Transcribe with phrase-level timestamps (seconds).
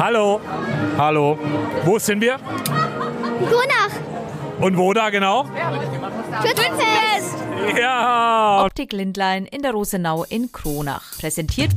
[0.00, 0.40] Hallo.
[0.96, 1.38] Hallo.
[1.84, 2.38] Wo sind wir?
[3.38, 3.90] Grunach.
[4.58, 5.44] Und wo da genau?
[6.40, 7.36] Schützenfest.
[7.78, 8.64] Ja.
[8.64, 11.18] Optik Lindlein in der Rosenau in Kronach.
[11.20, 11.72] Präsentiert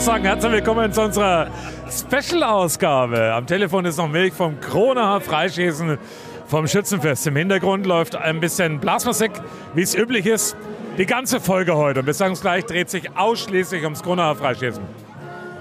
[0.00, 1.48] Wir sagen herzlich willkommen zu unserer
[1.90, 3.34] Special-Ausgabe.
[3.34, 5.98] Am Telefon ist noch Milch vom Kronacher Freischießen
[6.46, 7.26] vom Schützenfest.
[7.26, 9.30] Im Hintergrund läuft ein bisschen Blasmusik,
[9.74, 10.56] wie es üblich ist.
[10.96, 14.82] Die ganze Folge heute, und wir sagen es gleich, dreht sich ausschließlich ums Kronacher Freischießen.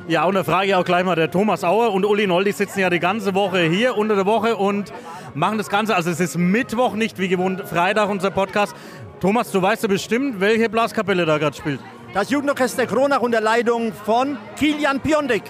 [0.08, 2.54] Ja, und da frage ich auch gleich mal der Thomas Auer und Uli Noll, die
[2.54, 4.94] sitzen ja die ganze Woche hier unter der Woche und
[5.34, 5.98] machen das Ganze.
[5.98, 8.74] Also es ist Mittwoch, nicht wie gewohnt Freitag unser Podcast.
[9.20, 11.82] Thomas, du weißt ja bestimmt, welche Blaskapelle da gerade spielt.
[12.14, 15.44] Das Jugendorchester Kronach unter Leitung von Kilian Piontek.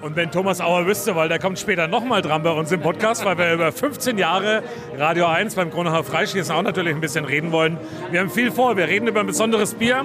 [0.00, 3.24] Und wenn Thomas Auer wüsste, weil der kommt später nochmal dran bei uns im Podcast,
[3.24, 4.62] weil wir über 15 Jahre
[4.98, 7.78] Radio 1 beim Kronacher Freischießen auch natürlich ein bisschen reden wollen.
[8.10, 8.76] Wir haben viel vor.
[8.76, 10.04] Wir reden über ein besonderes Bier,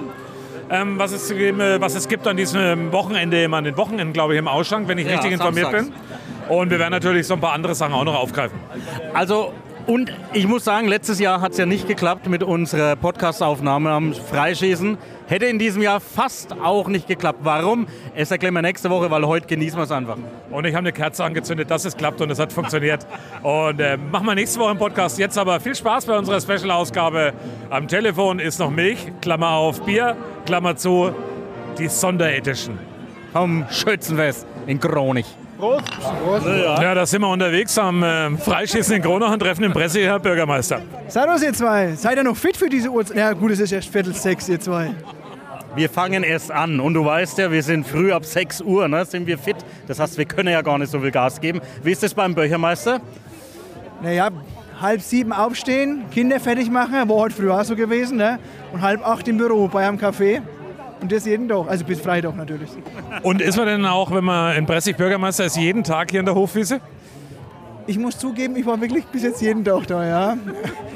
[0.70, 4.34] ähm, was, es, äh, was es gibt an diesem Wochenende, immer an den Wochenenden, glaube
[4.34, 5.90] ich, im Ausschank, wenn ich Ja, richtig informiert samstags.
[6.48, 6.56] bin.
[6.56, 8.58] Und wir werden natürlich so ein paar andere Sachen auch noch aufgreifen.
[9.14, 9.52] Also,
[9.86, 14.14] und ich muss sagen, letztes Jahr hat es ja nicht geklappt mit unserer Podcastaufnahme am
[14.14, 14.96] Freischießen.
[15.26, 17.40] Hätte in diesem Jahr fast auch nicht geklappt.
[17.42, 17.86] Warum?
[18.14, 20.18] Es erklären wir nächste Woche, weil heute genießen wir es einfach.
[20.50, 23.06] Und ich habe eine Kerze angezündet, dass es klappt und es hat funktioniert.
[23.42, 25.18] Und äh, machen wir nächste Woche im Podcast.
[25.18, 27.32] Jetzt aber viel Spaß bei unserer Special-Ausgabe.
[27.70, 30.16] Am Telefon ist noch Milch, Klammer auf Bier,
[30.46, 31.12] Klammer zu,
[31.78, 32.78] die Sonderedition.
[33.32, 35.41] Vom Schützenfest in Kronich.
[35.62, 40.82] Ja, da sind wir unterwegs am äh, Freischießen in Kronach und treffen den Presseherr Bürgermeister.
[41.06, 41.94] Servus ihr zwei.
[41.94, 43.16] Seid ihr noch fit für diese Uhrzeit?
[43.16, 44.92] Ja gut, es ist erst Viertel sechs, ihr zwei.
[45.76, 49.04] Wir fangen erst an und du weißt ja, wir sind früh ab 6 Uhr, ne,
[49.06, 49.56] sind wir fit.
[49.86, 51.60] Das heißt, wir können ja gar nicht so viel Gas geben.
[51.82, 53.00] Wie ist das beim Bürgermeister?
[54.02, 54.28] Naja,
[54.80, 58.38] halb sieben aufstehen, Kinder fertig machen, war heute früh auch so gewesen, ne?
[58.72, 60.42] Und halb acht im Büro bei einem Café.
[61.02, 62.70] Und das jeden Tag, also bis Freitag natürlich.
[63.24, 66.26] Und ist man denn auch, wenn man in Bressig Bürgermeister ist, jeden Tag hier in
[66.26, 66.80] der Hofwiese?
[67.88, 70.36] Ich muss zugeben, ich war wirklich bis jetzt jeden Tag da, ja.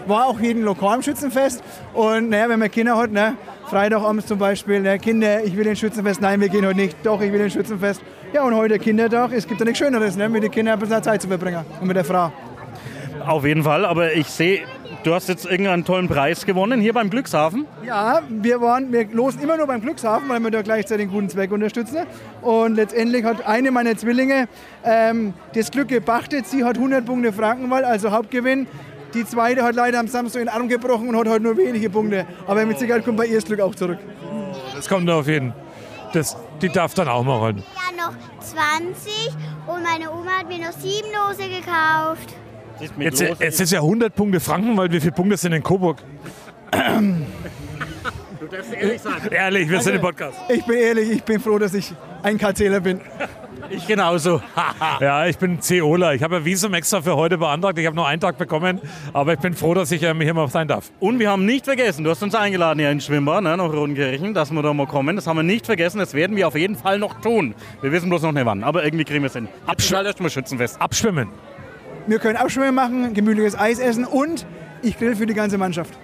[0.06, 1.60] War auch jeden Lokal im Schützenfest.
[1.92, 3.34] Und naja, wenn man Kinder hat, ne,
[3.68, 7.20] Freitagabends zum Beispiel, ne, Kinder, ich will ins Schützenfest, nein, wir gehen heute nicht, doch,
[7.20, 8.00] ich will ins Schützenfest.
[8.32, 11.02] Ja, und heute Kindertag, es gibt ja nichts Schöneres, ne, mit den Kindern ein bisschen
[11.02, 12.30] Zeit zu verbringen und mit der Frau.
[13.26, 14.60] Auf jeden Fall, aber ich sehe,
[15.06, 17.66] du hast jetzt irgendeinen tollen Preis gewonnen hier beim Glückshafen.
[17.84, 21.28] Ja, wir, waren, wir losen immer nur beim Glückshafen, weil wir da gleichzeitig den guten
[21.28, 21.98] Zweck unterstützen.
[22.42, 24.48] Und letztendlich hat eine meiner Zwillinge
[24.84, 26.48] ähm, das Glück gepachtet.
[26.48, 28.66] Sie hat 100 Punkte Frankenwald, also Hauptgewinn.
[29.14, 32.26] Die zweite hat leider am Samstag den Arm gebrochen und hat heute nur wenige Punkte.
[32.46, 33.98] Aber mit Sicherheit kommt bei ihr das Glück auch zurück.
[34.74, 35.54] Das kommt auf jeden.
[36.12, 37.62] Das, die darf dann auch mal rollen.
[37.74, 39.34] Ja, noch 20
[39.68, 42.34] und meine Oma hat mir noch sieben Lose gekauft.
[42.80, 43.36] Jetzt, los.
[43.40, 45.98] es ist ja 100 Punkte Franken, weil wie viele Punkte sind in Coburg?
[46.72, 49.14] du darfst ehrlich sein.
[49.30, 50.38] Ehrlich, wir sind im Podcast.
[50.48, 51.92] Ich bin ehrlich, ich bin froh, dass ich
[52.22, 53.00] ein KCler bin.
[53.70, 54.40] Ich genauso.
[55.00, 56.14] Ja, ich bin COler.
[56.14, 57.78] Ich habe ein Visum extra für heute beantragt.
[57.78, 58.80] Ich habe nur einen Tag bekommen,
[59.12, 60.90] aber ich bin froh, dass ich ähm, hier mal sein darf.
[61.00, 64.32] Und wir haben nicht vergessen, du hast uns eingeladen hier in Schwimmbad, ne, nach Rodenkirchen,
[64.34, 65.16] dass wir da mal kommen.
[65.16, 67.54] Das haben wir nicht vergessen, das werden wir auf jeden Fall noch tun.
[67.82, 69.48] Wir wissen bloß noch nicht wann, aber irgendwie kriegen wir es hin.
[70.30, 70.80] Schützenfest.
[70.80, 71.28] Abschwimmen.
[72.06, 74.46] Wir können Abschwimmen machen, gemütliches Eis essen und
[74.82, 75.98] ich grill für die ganze Mannschaft.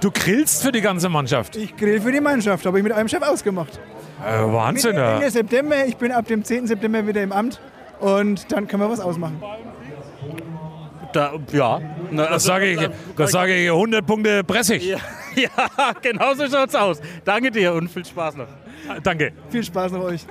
[0.00, 1.56] Du grillst für die ganze Mannschaft.
[1.56, 3.80] Ich grill für die Mannschaft, habe ich mit einem Chef ausgemacht.
[4.24, 5.14] Äh, Wahnsinn, ja.
[5.16, 6.66] Ende September, ich bin ab dem 10.
[6.66, 7.60] September wieder im Amt
[8.00, 9.40] und dann können wir was ausmachen.
[11.12, 11.80] Da, ja.
[12.10, 14.84] Na, Das sage ich, das sage ich 100 Punkte Pressig.
[14.84, 14.98] Ja,
[15.36, 15.48] ja,
[16.02, 17.00] genau so schaut's aus.
[17.24, 18.48] Danke dir und viel Spaß noch.
[19.02, 19.32] Danke.
[19.48, 20.26] Viel Spaß noch euch.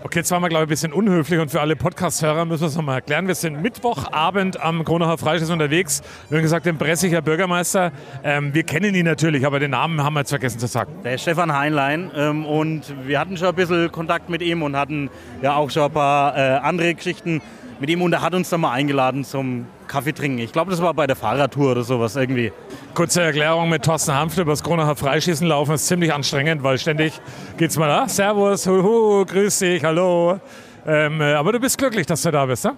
[0.00, 2.68] Okay, jetzt waren wir, glaube ich, ein bisschen unhöflich und für alle Podcast-Hörer müssen wir
[2.68, 3.26] es nochmal erklären.
[3.26, 6.02] Wir sind Mittwochabend am Kronacher Freischießen unterwegs.
[6.28, 7.90] Wir haben gesagt, den Pressiger Bürgermeister.
[8.22, 10.92] Ähm, wir kennen ihn natürlich, aber den Namen haben wir jetzt vergessen zu sagen.
[11.02, 14.76] Der ist Stefan Heinlein ähm, und wir hatten schon ein bisschen Kontakt mit ihm und
[14.76, 15.10] hatten
[15.42, 17.42] ja auch schon ein paar äh, andere Geschichten
[17.80, 20.38] mit ihm und er hat uns dann mal eingeladen zum Kaffee trinken.
[20.38, 22.52] Ich glaube, das war bei der Fahrradtour oder sowas irgendwie.
[22.94, 27.12] Kurze Erklärung mit Thorsten Hanfte über das Kronacher Freischießen laufen ist ziemlich anstrengend, weil ständig
[27.56, 30.40] geht's mal, ah, Servus, huhu, grüß dich, hallo.
[30.86, 32.74] Ähm, äh, aber du bist glücklich, dass du da bist, ne?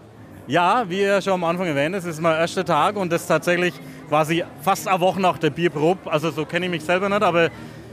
[0.47, 3.73] Ja, wie ihr schon am Anfang erwähnt, es ist mein erster Tag und das tatsächlich
[4.08, 6.11] quasi fast eine Woche nach der Bierprobe.
[6.11, 7.50] Also so kenne ich mich selber nicht, aber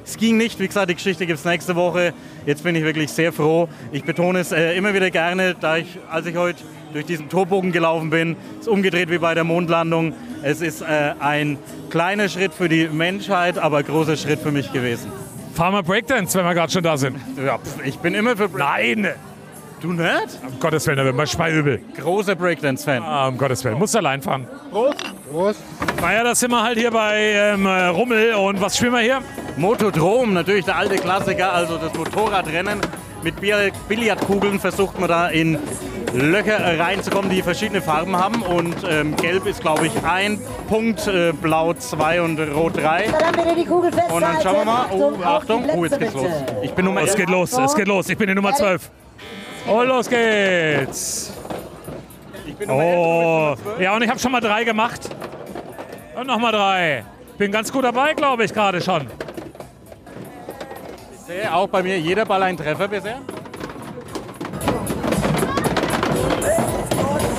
[0.08, 2.14] Es ging nicht, wie gesagt, die Geschichte gibt es nächste Woche.
[2.46, 3.68] Jetzt bin ich wirklich sehr froh.
[3.92, 6.64] Ich betone es äh, immer wieder gerne, da ich, als ich heute
[6.94, 10.14] durch diesen Torbogen gelaufen bin, ist umgedreht wie bei der Mondlandung.
[10.44, 11.58] Es ist äh, ein
[11.90, 15.12] kleiner Schritt für die Menschheit, aber ein großer Schritt für mich gewesen.
[15.54, 17.18] Fahren wir Breakdance, wenn wir gerade schon da sind.
[17.44, 19.08] Ja, pf, ich bin immer für Break Nein!
[19.80, 20.40] Du nicht?
[20.44, 21.80] Um Gottes Willen, da wird man schweiübel.
[22.00, 23.04] Großer Breakdance-Fan.
[23.04, 23.78] Ah, um Gottes Willen.
[23.78, 24.48] Muss allein fahren.
[24.72, 24.96] Prost.
[25.32, 25.60] Prost.
[26.02, 28.34] Naja, das sind wir halt hier bei ähm, äh, Rummel.
[28.34, 29.22] Und was spielen wir hier?
[29.56, 32.80] Motodrom, natürlich der alte Klassiker, also das Motorradrennen.
[33.24, 35.60] Mit Bill- Billardkugeln versucht man da in
[36.14, 38.42] Löcher reinzukommen, die verschiedene Farben haben.
[38.42, 43.08] Und ähm, gelb ist, glaube ich, ein Punkt, äh, blau zwei und rot drei.
[43.08, 44.14] Dann bitte die Kugel festhalten.
[44.14, 44.86] Und dann schauen wir mal.
[44.92, 45.70] Oh, Achtung.
[45.76, 46.32] Oh, jetzt geht's los.
[46.62, 48.10] Ich bin Nummer Es geht los, es geht los.
[48.10, 48.90] Ich bin die Nummer 12.
[49.68, 51.34] Und los geht's.
[52.46, 55.10] Ich bin Nummer Oh, ja, und ich habe schon mal drei gemacht.
[56.20, 57.04] Und nochmal drei.
[57.38, 59.08] Bin ganz gut dabei, glaube ich, gerade schon.
[61.14, 63.20] Ich sehe auch bei mir jeder Ball ein Treffer bisher.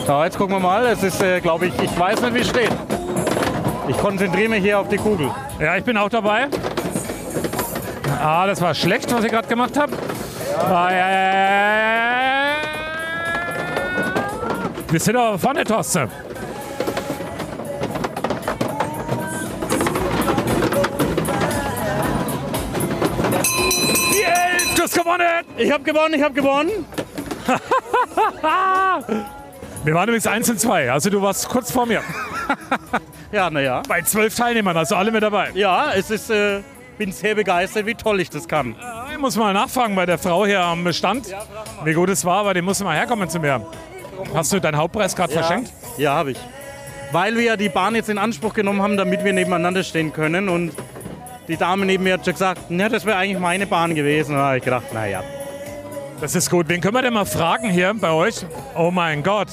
[0.09, 0.87] So, jetzt gucken wir mal.
[0.87, 2.73] Es ist, äh, glaube ich, ich weiß nicht, wie es steht.
[3.89, 5.31] Ich konzentriere mich hier auf die Kugel.
[5.61, 6.49] Ja, ich bin auch dabei.
[8.19, 9.93] Ah, das war schlecht, was ich gerade gemacht habe.
[10.57, 11.77] Ah, ja, ja, ja, ja,
[12.41, 12.57] ja.
[14.91, 16.09] Wir sind aber vorne, Thorsten.
[24.15, 25.45] Die Elf, du hast gewonnen!
[25.59, 26.87] Ich habe gewonnen, ich habe gewonnen.
[29.89, 32.03] Wir waren übrigens 1 und 2, also du warst kurz vor mir.
[33.33, 33.83] Ja, naja.
[33.89, 35.51] Bei zwölf Teilnehmern, also alle mit dabei.
[35.55, 36.61] Ja, es ist, äh,
[36.97, 38.75] bin sehr begeistert, wie toll ich das kann.
[39.13, 41.35] Ich muss mal nachfragen bei der Frau hier am Stand,
[41.85, 43.67] wie gut es war, aber die muss mal herkommen zu mir.
[44.35, 45.73] Hast du deinen Hauptpreis gerade verschenkt?
[45.99, 46.39] Ja, habe ich.
[47.13, 50.49] Weil wir ja die Bahn jetzt in Anspruch genommen haben, damit wir nebeneinander stehen können.
[50.49, 50.73] Und
[51.49, 54.35] die Dame neben mir hat schon gesagt, na, das wäre eigentlich meine Bahn gewesen.
[54.35, 55.23] Da habe ich gedacht, naja.
[56.21, 56.69] Das ist gut.
[56.69, 58.45] Wen können wir denn mal fragen hier bei euch?
[58.77, 59.49] Oh mein Gott,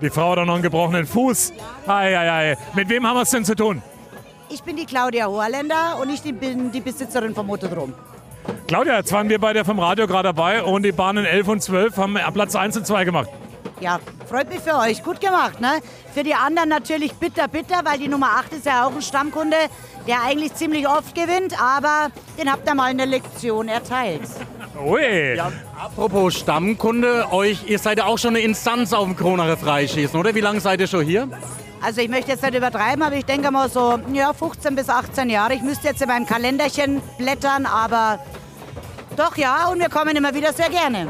[0.00, 1.52] die Frau hat doch noch einen gebrochenen Fuß.
[1.86, 2.56] Ei, ei, ei.
[2.74, 3.82] Mit wem haben wir es denn zu tun?
[4.48, 7.92] Ich bin die Claudia Horländer und ich bin die Besitzerin vom Motodrom.
[8.66, 11.62] Claudia, jetzt waren wir bei der vom Radio gerade dabei und die Bahnen 11 und
[11.62, 13.28] 12 haben Platz 1 und 2 gemacht.
[13.80, 15.02] Ja, freut mich für euch.
[15.04, 15.80] Gut gemacht, ne?
[16.14, 19.56] Für die anderen natürlich bitter, bitter, weil die Nummer 8 ist ja auch ein Stammkunde,
[20.06, 22.08] der eigentlich ziemlich oft gewinnt, aber
[22.38, 24.22] den habt ihr mal eine Lektion erteilt.
[24.84, 25.34] Ui.
[25.36, 30.18] Ja, apropos Stammkunde, euch, ihr seid ja auch schon eine Instanz auf dem Kronacher Freischießen,
[30.18, 30.34] oder?
[30.34, 31.28] Wie lange seid ihr schon hier?
[31.80, 35.30] Also ich möchte jetzt nicht übertreiben, aber ich denke mal so ja, 15 bis 18
[35.30, 35.54] Jahre.
[35.54, 38.18] Ich müsste jetzt in meinem Kalenderchen blättern, aber
[39.16, 41.08] doch ja, und wir kommen immer wieder sehr gerne.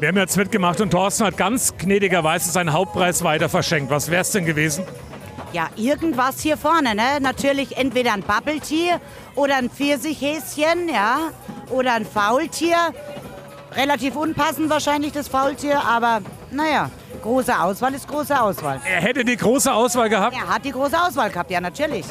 [0.00, 3.90] Wir haben jetzt mitgemacht und Thorsten hat ganz gnädigerweise seinen Hauptpreis weiter verschenkt.
[3.90, 4.84] Was wäre es denn gewesen?
[5.52, 7.20] Ja, irgendwas hier vorne, ne?
[7.20, 8.96] Natürlich entweder ein Bubble Tea
[9.36, 11.30] oder ein Pfirsichhäschen, ja,
[11.70, 12.76] oder ein Faultier.
[13.76, 16.20] Relativ unpassend wahrscheinlich das Faultier, aber
[16.52, 16.90] naja,
[17.22, 18.80] große Auswahl ist große Auswahl.
[18.84, 20.36] Er hätte die große Auswahl gehabt.
[20.36, 22.06] Er hat die große Auswahl gehabt, ja natürlich.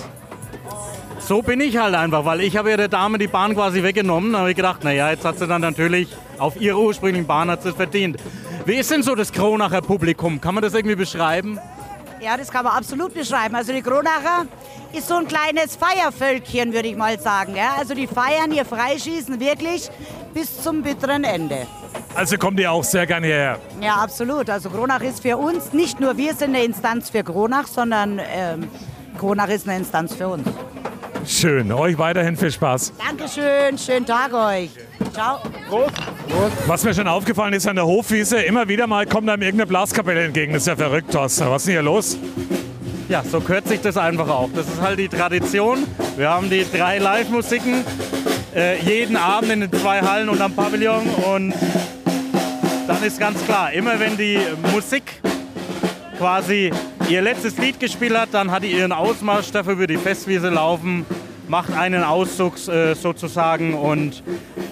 [1.19, 4.33] So bin ich halt einfach, weil ich habe ja der Dame die Bahn quasi weggenommen.
[4.33, 7.63] Da habe ich gedacht, naja, jetzt hat sie dann natürlich auf ihrer ursprünglichen Bahn hat
[7.63, 8.17] sie es verdient.
[8.65, 10.41] Wie ist denn so das Kronacher Publikum?
[10.41, 11.59] Kann man das irgendwie beschreiben?
[12.23, 13.53] Ja, das kann man absolut beschreiben.
[13.53, 14.45] Also die Kronacher
[14.93, 17.53] ist so ein kleines Feiervölkchen, würde ich mal sagen.
[17.55, 17.75] Ja?
[17.77, 19.89] Also die feiern ihr Freischießen wirklich
[20.33, 21.67] bis zum bitteren Ende.
[22.15, 23.59] Also kommt ihr auch sehr gerne hierher.
[23.81, 24.49] Ja, absolut.
[24.49, 28.69] Also Kronach ist für uns, nicht nur wir sind eine Instanz für Kronach, sondern ähm,
[29.19, 30.47] Kronach ist eine Instanz für uns.
[31.25, 31.73] Schön.
[31.73, 32.93] Euch weiterhin viel Spaß.
[33.05, 34.69] Dankeschön, schönen Tag euch.
[35.11, 35.39] Ciao.
[36.67, 40.23] Was mir schon aufgefallen ist an der Hofwiese, immer wieder mal kommt einem irgendeine Blaskapelle
[40.23, 40.53] entgegen.
[40.53, 41.49] Das ist ja verrückt, Thorsten.
[41.49, 42.17] Was ist denn hier los?
[43.09, 44.49] Ja, so kürzt sich das einfach auch.
[44.55, 45.85] Das ist halt die Tradition.
[46.15, 47.83] Wir haben die drei Live-Musiken
[48.55, 51.07] äh, jeden Abend in den zwei Hallen und am Pavillon.
[51.33, 51.53] Und
[52.87, 54.39] dann ist ganz klar, immer wenn die
[54.73, 55.03] Musik
[56.17, 56.71] quasi
[57.09, 61.05] ihr letztes Lied gespielt hat, dann hat die ihren Ausmarsch dafür über die Festwiese laufen,
[61.47, 64.23] macht einen Auszug äh, sozusagen und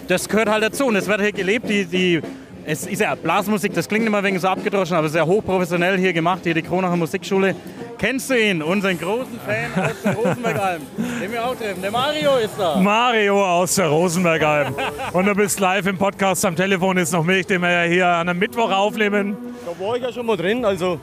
[0.07, 0.85] das gehört halt dazu.
[0.85, 2.21] Und es wird hier gelebt, die, die,
[2.65, 6.13] es ist ja Blasmusik, das klingt immer ein wenig so abgedroschen, aber sehr hochprofessionell hier
[6.13, 7.55] gemacht, hier die Kronacher Musikschule.
[7.97, 10.81] Kennst du ihn, unseren großen Fan aus der Rosenbergalm,
[11.21, 12.77] den wir auch treffen, der Mario ist da.
[12.77, 14.73] Mario aus der Rosenbergalm.
[15.13, 16.43] Und du bist live im Podcast.
[16.45, 19.37] Am Telefon ist noch mich, den wir ja hier an einem Mittwoch aufnehmen.
[19.65, 20.99] Da war ich ja schon mal drin, also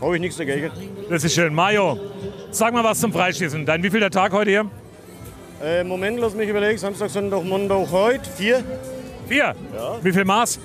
[0.00, 0.70] habe ich nichts dagegen.
[1.08, 1.54] Das ist schön.
[1.54, 1.98] Mario,
[2.50, 3.64] sag mal was zum Freischießen.
[3.64, 4.70] Dein wievielter Tag heute hier?
[5.62, 6.78] Äh, Moment, lass mich überlegen.
[6.78, 8.28] Samstag, Sonntag, Montag, heute.
[8.36, 8.64] Vier.
[9.28, 9.54] Vier.
[10.02, 10.58] Wie viel Maß?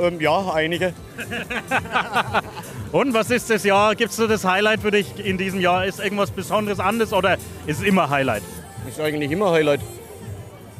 [0.00, 0.92] Ähm, ja, einige.
[2.92, 3.94] Und was ist das Jahr?
[3.94, 5.86] Gibt es so das Highlight für dich in diesem Jahr?
[5.86, 7.34] Ist irgendwas Besonderes anders oder
[7.66, 8.42] ist es immer Highlight?
[8.88, 9.80] Ist eigentlich immer Highlight.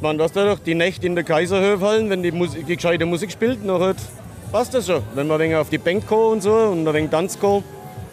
[0.00, 3.04] Man, dass da doch die Nächte in der Kaiserhöfe hallen, wenn die, Musik, die gescheite
[3.06, 3.94] Musik spielt, noch
[4.50, 5.02] passt das schon.
[5.14, 7.64] Wenn man ein wenig auf die Bank kommt und so und ein wenig Tanz kommt.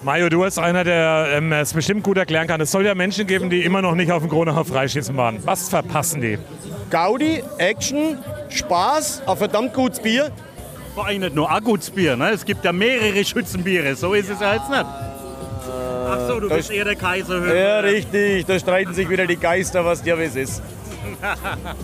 [0.04, 2.62] Mario, du bist einer, der ähm, es bestimmt gut erklären kann.
[2.62, 5.40] Es soll ja Menschen geben, die immer noch nicht auf dem Kronacher Freischießen waren.
[5.46, 6.38] Was verpassen die?
[6.90, 8.18] Gaudi, Action,
[8.50, 10.32] Spaß, ein verdammt gutes Bier.
[10.94, 12.30] Vor allem nicht nur ein gutes Bier, ne?
[12.30, 14.86] Es gibt ja mehrere Schützenbiere, so ist es ja jetzt nicht.
[16.10, 17.56] Ach so, du das- bist eher der Kaiserhöfer.
[17.56, 20.62] Ja, richtig, da streiten sich wieder die Geister, was dir was ist.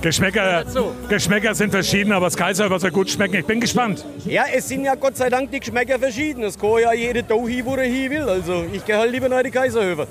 [0.01, 0.63] Geschmäcker,
[1.09, 3.35] Geschmäcker sind verschieden, aber das Kaiser soll gut schmecken.
[3.35, 4.05] Ich bin gespannt.
[4.25, 6.43] Ja, es sind ja Gott sei Dank die Geschmäcker verschieden.
[6.43, 8.29] Es kann ja jede da hin, wo er hin will.
[8.29, 10.07] Also ich gehe halt lieber nach die Kaiserhöfe.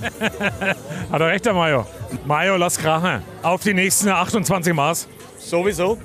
[1.12, 1.86] Hat er recht, der Mario?
[2.24, 3.22] Mario, lass krachen.
[3.42, 5.08] Auf die nächsten 28 Maß.
[5.38, 5.92] Sowieso.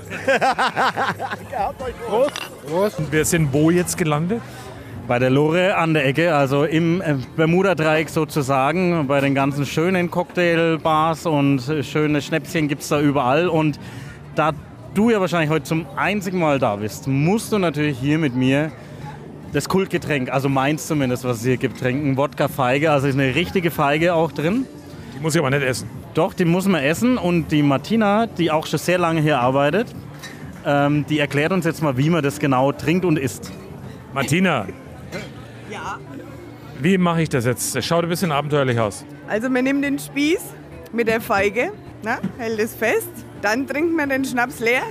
[2.98, 4.41] Und wir sind wo jetzt gelandet?
[5.12, 9.08] Bei der Lore an der Ecke, also im äh, Bermuda-Dreieck sozusagen.
[9.08, 13.50] Bei den ganzen schönen Cocktailbars und schöne Schnäpschen gibt es da überall.
[13.50, 13.77] Und
[14.36, 14.53] da
[14.94, 18.72] du ja wahrscheinlich heute zum einzigen Mal da bist, musst du natürlich hier mit mir
[19.51, 22.15] das Kultgetränk, also meins zumindest, was es hier gibt, trinken.
[22.15, 24.65] Wodka-Feige, also ist eine richtige Feige auch drin.
[25.13, 25.89] Die muss ich aber nicht essen.
[26.13, 27.18] Doch, die muss man essen.
[27.18, 29.88] Und die Martina, die auch schon sehr lange hier arbeitet,
[30.65, 33.51] ähm, die erklärt uns jetzt mal, wie man das genau trinkt und isst.
[34.13, 34.68] Martina.
[36.81, 37.75] Wie mache ich das jetzt?
[37.75, 39.05] Das schaut ein bisschen abenteuerlich aus.
[39.27, 40.41] Also man nimmt den Spieß
[40.91, 41.71] mit der Feige,
[42.03, 43.11] na, hält es fest,
[43.43, 44.81] dann trinkt man den Schnaps leer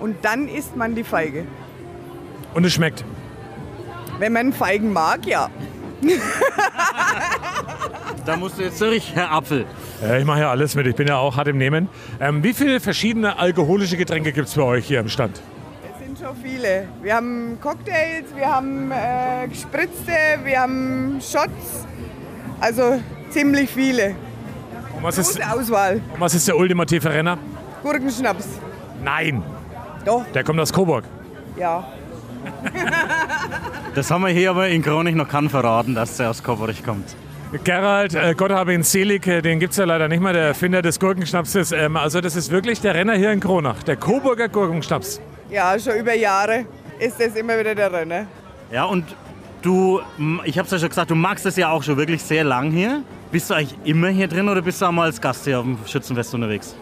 [0.00, 1.44] und dann isst man die Feige.
[2.54, 3.04] Und es schmeckt.
[4.18, 5.50] Wenn man Feigen mag, ja.
[8.26, 9.64] Da musst du jetzt durch, Herr Apfel.
[10.02, 10.86] Ja, ich mache ja alles mit.
[10.86, 11.88] Ich bin ja auch hart im Nehmen.
[12.20, 15.40] Ähm, wie viele verschiedene alkoholische Getränke gibt es bei euch hier am Stand?
[16.20, 16.86] Schon viele.
[17.02, 20.12] Wir haben Cocktails, wir haben äh, gespritzte,
[20.44, 21.86] wir haben Shots.
[22.60, 23.00] Also
[23.30, 24.16] ziemlich viele.
[24.94, 26.02] Und was ist, Gute Auswahl.
[26.12, 27.38] und was ist der ultimative Renner?
[27.82, 28.46] Gurkenschnaps.
[29.02, 29.42] Nein.
[30.04, 30.26] Doch.
[30.34, 31.04] Der kommt aus Coburg.
[31.56, 31.84] Ja.
[33.92, 37.16] Das haben wir hier aber in Kronig noch kann verraten, dass der aus Koborich kommt.
[37.64, 40.44] Gerald, äh, Gott habe ihn selig, äh, den gibt es ja leider nicht mehr, der
[40.44, 41.72] Erfinder des Gurkenschnapses.
[41.72, 45.20] Ähm, also das ist wirklich der Renner hier in Kronach, der Coburger Gurkenschnaps.
[45.50, 46.66] Ja, schon über Jahre
[46.98, 48.26] ist das immer wieder der Renner.
[48.70, 49.04] Ja, und
[49.62, 50.00] du,
[50.44, 53.02] ich hab's ja schon gesagt, du magst es ja auch schon wirklich sehr lang hier.
[53.32, 55.64] Bist du eigentlich immer hier drin oder bist du auch mal als Gast hier auf
[55.64, 56.74] dem Schützenfest unterwegs?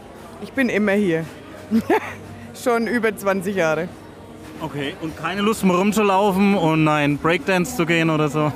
[0.42, 1.24] Ich bin immer hier.
[2.62, 3.88] schon über 20 Jahre.
[4.60, 8.52] Okay, und keine Lust mehr rumzulaufen und nein, Breakdance zu gehen oder so?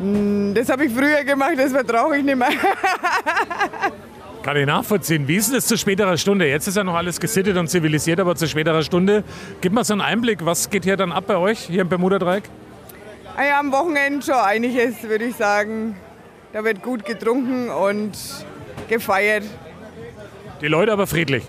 [0.00, 2.48] Hm, Das habe ich früher gemacht, das vertraue ich nicht mehr.
[4.44, 5.26] Kann ich nachvollziehen.
[5.26, 6.46] Wie ist denn das zu späterer Stunde?
[6.46, 9.24] Jetzt ist ja noch alles gesittet und zivilisiert, aber zu späterer Stunde.
[9.62, 12.44] Gib mal so einen Einblick, was geht hier dann ab bei euch, hier im Bermuda-Dreieck?
[13.38, 15.96] Ah ja, am Wochenende schon einiges, würde ich sagen.
[16.52, 18.12] Da wird gut getrunken und
[18.86, 19.44] gefeiert.
[20.60, 21.44] Die Leute aber friedlich.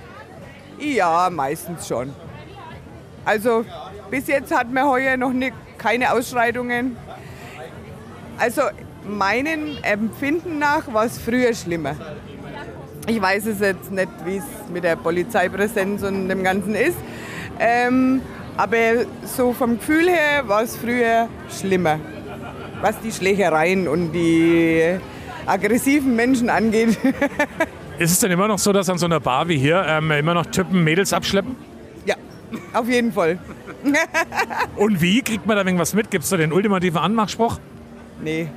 [0.79, 2.13] Ja, meistens schon.
[3.25, 3.65] Also
[4.09, 6.95] bis jetzt hatten wir heuer noch nicht, keine Ausschreitungen.
[8.37, 8.61] Also
[9.05, 11.97] meinem Empfinden nach war es früher schlimmer.
[13.07, 14.43] Ich weiß es jetzt nicht, wie es
[14.73, 16.97] mit der Polizeipräsenz und dem Ganzen ist.
[17.59, 18.21] Ähm,
[18.57, 21.99] aber so vom Gefühl her war es früher schlimmer.
[22.81, 24.97] Was die Schlägereien und die
[25.45, 26.97] aggressiven Menschen angeht.
[27.99, 30.33] Ist es denn immer noch so, dass an so einer Bar wie hier ähm, immer
[30.33, 31.55] noch Typen Mädels abschleppen?
[32.05, 32.15] ja,
[32.73, 33.37] auf jeden Fall.
[34.75, 35.21] Und wie?
[35.21, 36.09] Kriegt man da irgendwas mit?
[36.11, 37.59] Gibt es da den ultimativen Anmachspruch?
[38.21, 38.49] Nee.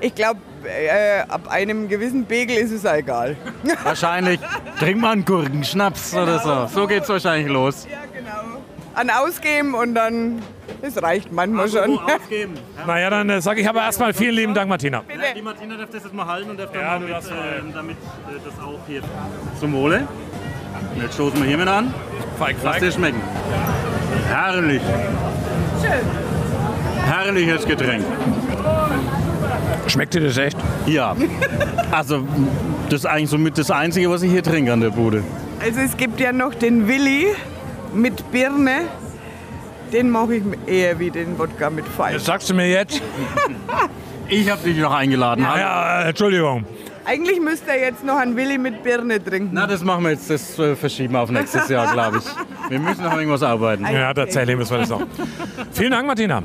[0.00, 3.36] Ich glaube, äh, ab einem gewissen Pegel ist es auch egal.
[3.84, 4.40] Wahrscheinlich.
[4.78, 6.66] Trink mal einen Gurkenschnaps oder so.
[6.66, 7.86] So geht's wahrscheinlich los.
[7.90, 8.60] Ja, genau.
[8.94, 10.40] An Ausgeben und dann,
[10.80, 11.98] das reicht manchmal schon.
[11.98, 12.54] ausgeben.
[12.86, 15.02] Naja, dann äh, sage ich aber erstmal vielen lieben Dank, Martina.
[15.34, 17.72] Die Martina darf das jetzt mal halten und darf dann Ja, mit, darfst mal äh,
[17.72, 19.00] damit äh, das auch hier
[19.58, 20.06] zum Wohle.
[20.94, 21.94] Und jetzt stoßen wir hiermit an.
[22.38, 23.20] Feig, Lass dir schmecken.
[24.28, 24.82] Herrlich.
[27.06, 28.04] Herrliches Getränk.
[29.86, 30.56] Schmeckt dir das echt?
[30.86, 31.14] Ja.
[31.90, 32.26] Also,
[32.88, 35.22] das ist eigentlich somit das Einzige, was ich hier trinke an der Bude.
[35.62, 37.28] Also es gibt ja noch den Willi
[37.94, 38.82] mit Birne.
[39.92, 42.18] Den mache ich eher wie den Wodka mit Das Pfeil.
[42.18, 43.00] sagst du mir jetzt?
[44.26, 45.42] Ich habe dich noch eingeladen.
[45.44, 46.64] Ja, äh, Entschuldigung.
[47.04, 49.50] Eigentlich müsste er jetzt noch einen Willi mit Birne trinken.
[49.52, 52.70] Na, das machen wir jetzt, das äh, verschieben wir auf nächstes Jahr, glaube ich.
[52.70, 53.84] Wir müssen noch irgendwas arbeiten.
[53.84, 55.02] Ja, tatsächlich müssen wir das noch.
[55.72, 56.42] Vielen Dank, Martina.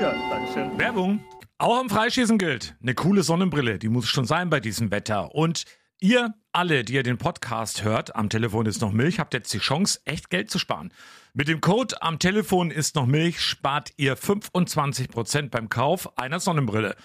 [0.00, 0.78] Ja, Dankeschön.
[0.78, 1.20] Werbung.
[1.60, 5.34] Auch am Freischießen gilt, eine coole Sonnenbrille, die muss schon sein bei diesem Wetter.
[5.34, 5.66] Und
[6.00, 9.58] ihr alle, die ihr den Podcast hört, am Telefon ist noch Milch, habt jetzt die
[9.58, 10.90] Chance, echt Geld zu sparen.
[11.34, 16.96] Mit dem Code am Telefon ist noch Milch spart ihr 25% beim Kauf einer Sonnenbrille.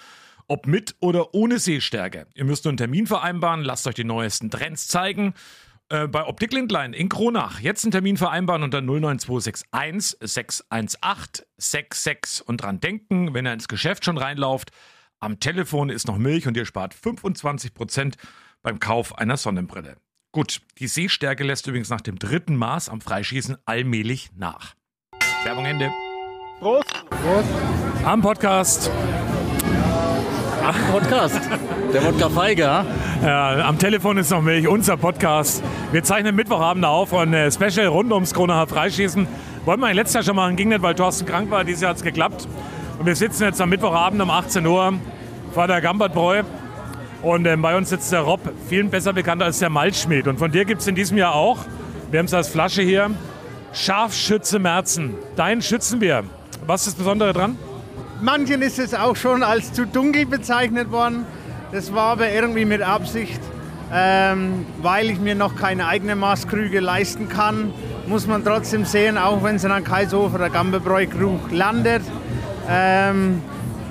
[0.48, 2.28] Ob mit oder ohne Sehstärke.
[2.34, 5.34] Ihr müsst nur einen Termin vereinbaren, lasst euch die neuesten Trends zeigen.
[5.90, 7.60] Äh, bei Optik Lindlein in Kronach.
[7.60, 14.04] Jetzt einen Termin vereinbaren unter 09261 618 66 und dran denken, wenn ihr ins Geschäft
[14.04, 14.72] schon reinlauft.
[15.20, 18.16] Am Telefon ist noch Milch und ihr spart 25%
[18.64, 19.98] beim Kauf einer Sonnenbrille.
[20.32, 24.74] Gut, die Sehstärke lässt übrigens nach dem dritten Maß am Freischießen allmählich nach.
[25.44, 25.92] Werbung Ende.
[26.60, 27.06] Prost.
[28.04, 28.90] Am Podcast.
[30.74, 31.40] Podcast.
[31.94, 32.86] Der Wodka Feige, ja?
[33.24, 35.64] Ja, am Telefon ist noch Milch, unser Podcast.
[35.92, 39.28] Wir zeichnen Mittwochabend auf und äh, Special rund ums Kronacher Freischießen.
[39.66, 41.64] Wollten wir letztes Jahr schon machen, ging nicht, weil Thorsten krank war.
[41.64, 42.48] Dieses Jahr hat es geklappt.
[42.98, 44.94] Und wir sitzen jetzt am Mittwochabend um 18 Uhr
[45.54, 46.44] vor der Gambertbräu.
[47.22, 50.28] Und ähm, bei uns sitzt der Rob, vielen besser bekannt als der Malzschmied.
[50.28, 51.60] Und von dir gibt es in diesem Jahr auch,
[52.12, 53.12] wir haben es als Flasche hier,
[53.74, 55.16] Scharfschütze Merzen.
[55.36, 56.24] Dein Schützenbier.
[56.66, 57.58] Was ist das Besondere dran?
[58.22, 61.26] Manchen ist es auch schon als zu dunkel bezeichnet worden.
[61.72, 63.42] Das war aber irgendwie mit Absicht.
[63.94, 67.72] Ähm, weil ich mir noch keine eigene Maßkrüge leisten kann,
[68.08, 72.02] muss man trotzdem sehen, auch wenn es in einem Kaiserhofer oder Gambebräu-Krug landet,
[72.68, 73.42] ähm,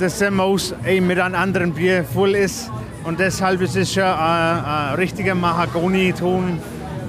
[0.01, 2.71] dass der Maus eben mit einem anderen Bier voll ist.
[3.05, 6.59] Und deshalb ist es schon ein, ein richtiger Mahagoni-Ton.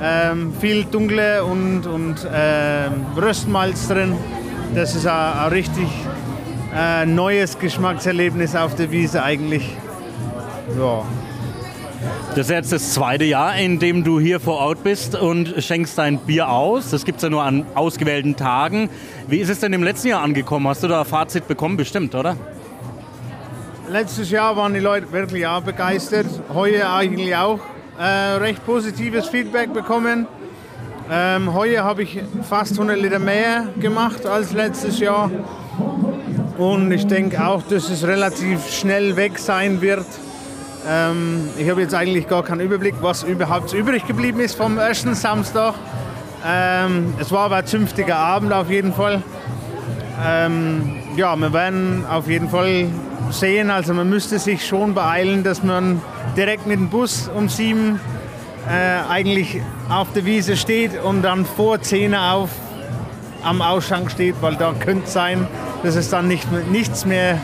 [0.01, 4.15] Ähm, viel dunkle und, und ähm, Röstmalz drin.
[4.75, 5.87] Das ist ein, ein richtig
[6.75, 9.77] äh, neues Geschmackserlebnis auf der Wiese eigentlich.
[10.77, 11.03] Ja.
[12.29, 15.97] Das ist jetzt das zweite Jahr, in dem du hier vor Ort bist und schenkst
[15.97, 16.91] dein Bier aus.
[16.91, 18.89] Das gibt es ja nur an ausgewählten Tagen.
[19.27, 20.67] Wie ist es denn im letzten Jahr angekommen?
[20.67, 21.77] Hast du da ein Fazit bekommen?
[21.77, 22.35] Bestimmt, oder?
[23.89, 26.27] Letztes Jahr waren die Leute wirklich auch begeistert.
[26.53, 27.59] Heuer eigentlich auch
[27.97, 30.27] äh, recht positives Feedback bekommen.
[31.09, 35.29] Ähm, heuer habe ich fast 100 Liter mehr gemacht als letztes Jahr.
[36.57, 40.05] Und ich denke auch, dass es relativ schnell weg sein wird.
[40.87, 45.15] Ähm, ich habe jetzt eigentlich gar keinen Überblick, was überhaupt übrig geblieben ist vom ersten
[45.15, 45.73] Samstag.
[46.45, 49.21] Ähm, es war aber ein zünftiger Abend auf jeden Fall.
[50.25, 52.87] Ähm, ja, wir werden auf jeden Fall
[53.31, 53.69] sehen.
[53.69, 56.01] Also man müsste sich schon beeilen, dass man
[56.37, 57.99] direkt mit dem Bus um sieben
[58.69, 62.49] äh, eigentlich auf der Wiese steht und dann vor 10 auf
[63.43, 65.47] am Ausschank steht, weil da könnte sein,
[65.85, 67.39] dass es dann nicht, nichts mehr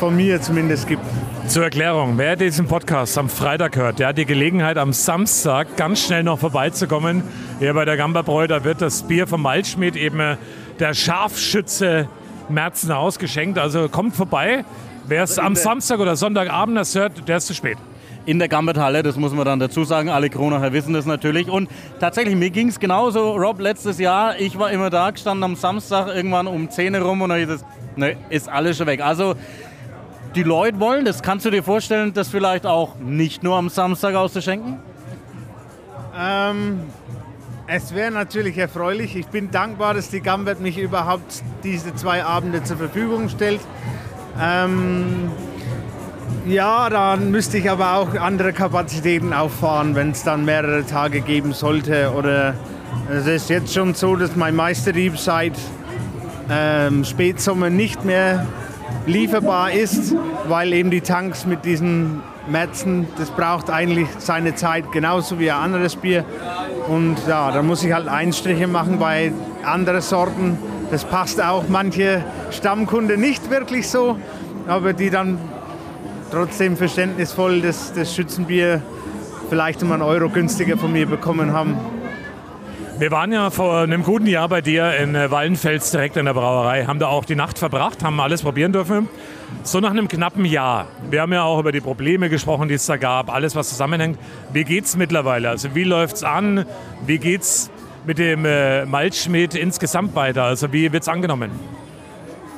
[0.00, 1.04] von mir zumindest gibt.
[1.46, 6.04] Zur Erklärung, wer diesen Podcast am Freitag hört, der hat die Gelegenheit, am Samstag ganz
[6.04, 7.22] schnell noch vorbeizukommen.
[7.60, 10.36] Hier bei der Gambabräu, da wird das Bier vom Malzschmied eben äh,
[10.80, 12.08] der Scharfschütze
[12.48, 13.56] Merzen ausgeschenkt.
[13.56, 14.64] Also kommt vorbei.
[15.06, 17.78] Wer es am Samstag oder Sonntagabend das hört, der ist zu spät.
[18.26, 20.10] In der Gambit-Halle, das muss man dann dazu sagen.
[20.10, 21.48] Alle Kronacher wissen das natürlich.
[21.48, 24.38] Und tatsächlich, mir ging es genauso, Rob, letztes Jahr.
[24.38, 27.48] Ich war immer da, gestanden am Samstag irgendwann um 10 Uhr rum und dann hieß
[27.48, 27.64] es,
[27.96, 29.00] ne, ist alles schon weg.
[29.00, 29.34] Also
[30.34, 31.22] die Leute wollen das.
[31.22, 34.78] Kannst du dir vorstellen, das vielleicht auch nicht nur am Samstag auszuschenken?
[36.16, 36.80] Ähm,
[37.66, 39.16] es wäre natürlich erfreulich.
[39.16, 43.60] Ich bin dankbar, dass die Gambert mich überhaupt diese zwei Abende zur Verfügung stellt.
[44.40, 45.30] Ähm,
[46.46, 51.52] ja, dann müsste ich aber auch andere Kapazitäten auffahren, wenn es dann mehrere Tage geben
[51.52, 52.12] sollte.
[52.16, 52.54] Oder
[53.10, 55.52] es ist jetzt schon so, dass mein Meisterrieb seit
[56.50, 58.46] ähm, Spätsommer nicht mehr
[59.06, 60.14] lieferbar ist,
[60.48, 65.58] weil eben die Tanks mit diesen Metzen, das braucht eigentlich seine Zeit, genauso wie ein
[65.58, 66.24] anderes Bier.
[66.88, 69.32] Und ja, da muss ich halt Einstriche machen bei
[69.64, 70.58] anderen Sorten.
[70.90, 74.18] Das passt auch manche Stammkunde nicht wirklich so,
[74.66, 75.38] aber die dann
[76.30, 78.82] trotzdem verständnisvoll das, das Schützenbier
[79.48, 81.76] vielleicht um einen Euro günstiger von mir bekommen haben.
[82.98, 86.34] Wir waren ja vor einem guten Jahr bei dir in äh, Wallenfels direkt in der
[86.34, 89.08] Brauerei, haben da auch die Nacht verbracht, haben alles probieren dürfen.
[89.62, 90.86] So nach einem knappen Jahr.
[91.10, 94.18] Wir haben ja auch über die Probleme gesprochen, die es da gab, alles was zusammenhängt.
[94.52, 95.48] Wie geht's mittlerweile?
[95.48, 96.66] Also wie läuft's an?
[97.06, 97.70] Wie geht's
[98.06, 100.44] mit dem äh, Malzschmied insgesamt weiter?
[100.44, 101.50] Also wie wird's angenommen?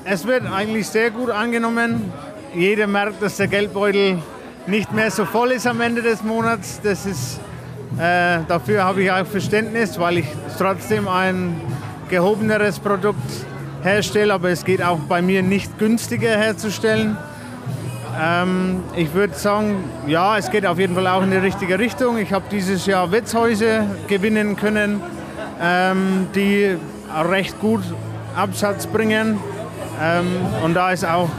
[0.05, 2.13] Es wird eigentlich sehr gut angenommen.
[2.55, 4.19] Jeder merkt, dass der Geldbeutel
[4.67, 6.81] nicht mehr so voll ist am Ende des Monats.
[6.83, 7.41] Das ist,
[7.99, 10.27] äh, dafür habe ich auch Verständnis, weil ich
[10.59, 11.59] trotzdem ein
[12.11, 13.47] gehobeneres Produkt
[13.83, 17.17] herstelle, aber es geht auch bei mir nicht günstiger herzustellen.
[18.21, 22.19] Ähm, ich würde sagen, ja, es geht auf jeden Fall auch in die richtige Richtung.
[22.19, 25.01] Ich habe dieses Jahr Wirtshäuser gewinnen können,
[25.59, 26.77] ähm, die
[27.31, 27.83] recht gut
[28.37, 29.39] Absatz bringen.
[30.03, 30.27] Ähm,
[30.63, 31.31] und da ist auch,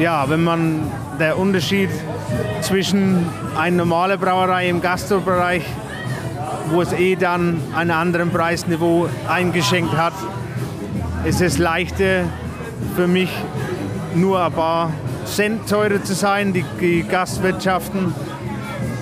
[0.00, 0.80] ja, wenn man
[1.18, 1.90] der Unterschied
[2.62, 3.26] zwischen
[3.58, 5.62] einer normalen Brauerei im Gastrobereich,
[6.70, 10.14] wo es eh dann einen anderen Preisniveau eingeschenkt hat,
[11.24, 12.24] ist es leichter
[12.96, 13.30] für mich
[14.14, 14.90] nur ein paar
[15.26, 16.54] Cent teurer zu sein.
[16.54, 18.14] Die, die Gastwirtschaften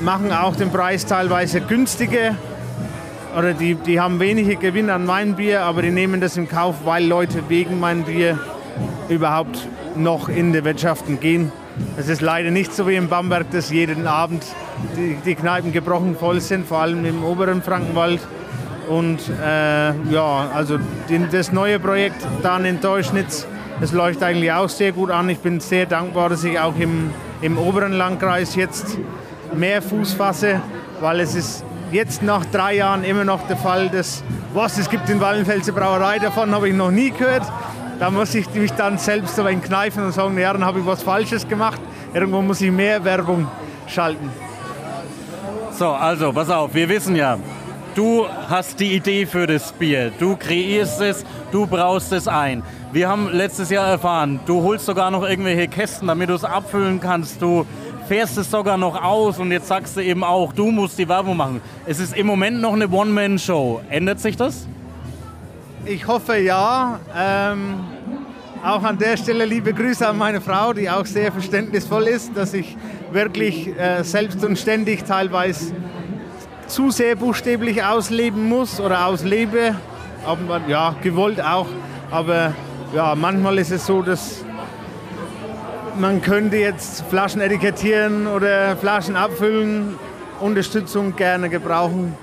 [0.00, 2.34] machen auch den Preis teilweise günstiger.
[3.36, 6.76] Oder die, die haben wenige Gewinn an meinem Bier, aber die nehmen das in Kauf,
[6.84, 8.38] weil Leute wegen meinem Bier
[9.08, 11.52] überhaupt noch in die Wirtschaften gehen.
[11.96, 14.44] Es ist leider nicht so wie in Bamberg, dass jeden Abend
[14.96, 18.20] die, die Kneipen gebrochen voll sind, vor allem im oberen Frankenwald.
[18.88, 23.46] Und äh, ja, also die, das neue Projekt dann in Teuschnitz,
[23.80, 25.28] das läuft eigentlich auch sehr gut an.
[25.28, 27.10] Ich bin sehr dankbar, dass ich auch im,
[27.42, 28.98] im oberen Landkreis jetzt
[29.54, 30.60] mehr Fuß fasse,
[31.00, 34.22] weil es ist jetzt nach drei Jahren immer noch der Fall, dass
[34.54, 37.42] was es gibt in Wallenfelser Brauerei, davon habe ich noch nie gehört.
[37.98, 41.02] Da muss ich mich dann selbst ein kneifen und sagen, ja, dann habe ich was
[41.02, 41.80] Falsches gemacht.
[42.14, 43.48] Irgendwo muss ich mehr Werbung
[43.88, 44.30] schalten.
[45.72, 47.38] So, also, pass auf, wir wissen ja,
[47.96, 52.62] du hast die Idee für das Bier, du kreierst es, du braust es ein.
[52.92, 57.00] Wir haben letztes Jahr erfahren, du holst sogar noch irgendwelche Kästen, damit du es abfüllen
[57.00, 57.66] kannst, du
[58.06, 61.36] fährst es sogar noch aus und jetzt sagst du eben auch, du musst die Werbung
[61.36, 61.60] machen.
[61.86, 63.82] Es ist im Moment noch eine One-Man-Show.
[63.90, 64.66] Ändert sich das?
[65.90, 67.00] Ich hoffe ja.
[67.16, 67.80] Ähm,
[68.62, 72.52] auch an der Stelle liebe Grüße an meine Frau, die auch sehr verständnisvoll ist, dass
[72.52, 72.76] ich
[73.10, 75.72] wirklich äh, selbst und ständig teilweise
[76.66, 79.76] zu sehr buchstäblich ausleben muss oder auslebe.
[80.26, 81.68] Aber, ja, gewollt auch.
[82.10, 82.52] Aber
[82.94, 84.44] ja, manchmal ist es so, dass
[85.98, 89.94] man könnte jetzt Flaschen etikettieren oder Flaschen abfüllen,
[90.40, 92.14] Unterstützung gerne gebrauchen,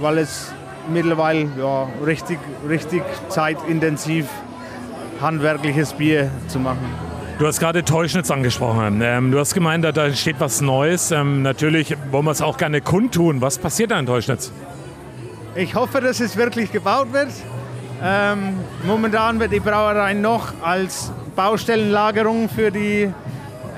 [0.00, 0.54] weil es
[0.88, 4.26] mittlerweile ja, richtig, richtig zeitintensiv
[5.20, 6.84] handwerkliches Bier zu machen.
[7.38, 9.00] Du hast gerade Teuschnitz angesprochen.
[9.02, 11.10] Ähm, du hast gemeint, da- da steht was Neues.
[11.10, 13.40] Ähm, natürlich wollen wir es auch gerne kundtun.
[13.40, 14.52] Was passiert da in Teuschnitz?
[15.54, 17.28] Ich hoffe, dass es wirklich gebaut wird.
[18.02, 23.08] Ähm, momentan wird die Brauerei noch als Baustellenlagerung für die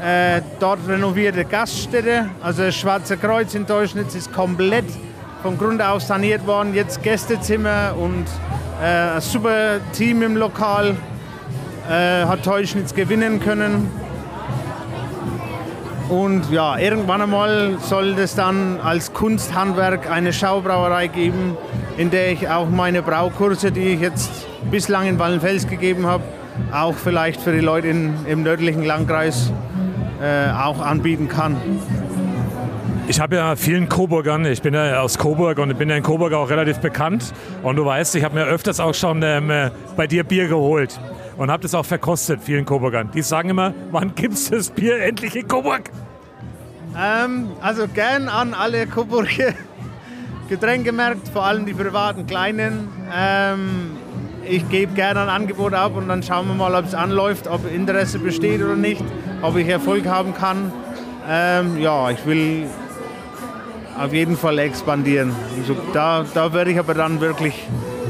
[0.05, 4.85] äh, dort renovierte Gaststätte, also das Schwarze Kreuz in Teuschnitz, ist komplett
[5.45, 6.73] vom Grund auf saniert worden.
[6.73, 8.25] Jetzt Gästezimmer und
[8.83, 10.97] äh, ein super Team im Lokal
[11.87, 13.91] äh, hat Teuschnitz gewinnen können.
[16.09, 21.59] Und ja, irgendwann einmal soll es dann als Kunsthandwerk eine Schaubrauerei geben,
[21.99, 24.31] in der ich auch meine Braukurse, die ich jetzt
[24.71, 26.25] bislang in Wallenfels gegeben habe,
[26.73, 29.53] auch vielleicht für die Leute in, im nördlichen Landkreis
[30.23, 31.59] äh, auch anbieten kann.
[33.07, 36.33] Ich habe ja vielen Coburgern, ich bin ja aus Coburg und bin ja in Coburg
[36.33, 37.35] auch relativ bekannt.
[37.63, 40.99] Und du weißt, ich habe mir öfters auch schon ähm, äh, bei dir Bier geholt
[41.37, 43.11] und habe das auch verkostet, vielen Coburgern.
[43.13, 45.91] Die sagen immer, wann gibt's das Bier endlich in Coburg?
[46.99, 49.53] Ähm, also gern an alle Coburger
[50.49, 52.89] Getränkemärkte, vor allem die privaten kleinen.
[53.15, 53.99] Ähm,
[54.49, 57.71] ich gebe gerne ein Angebot ab und dann schauen wir mal, ob es anläuft, ob
[57.71, 59.05] Interesse besteht oder nicht,
[59.43, 60.73] ob ich Erfolg haben kann.
[61.29, 62.67] Ähm, ja, ich will
[63.99, 65.33] auf jeden Fall expandieren.
[65.59, 67.55] Also da, da werde ich aber dann wirklich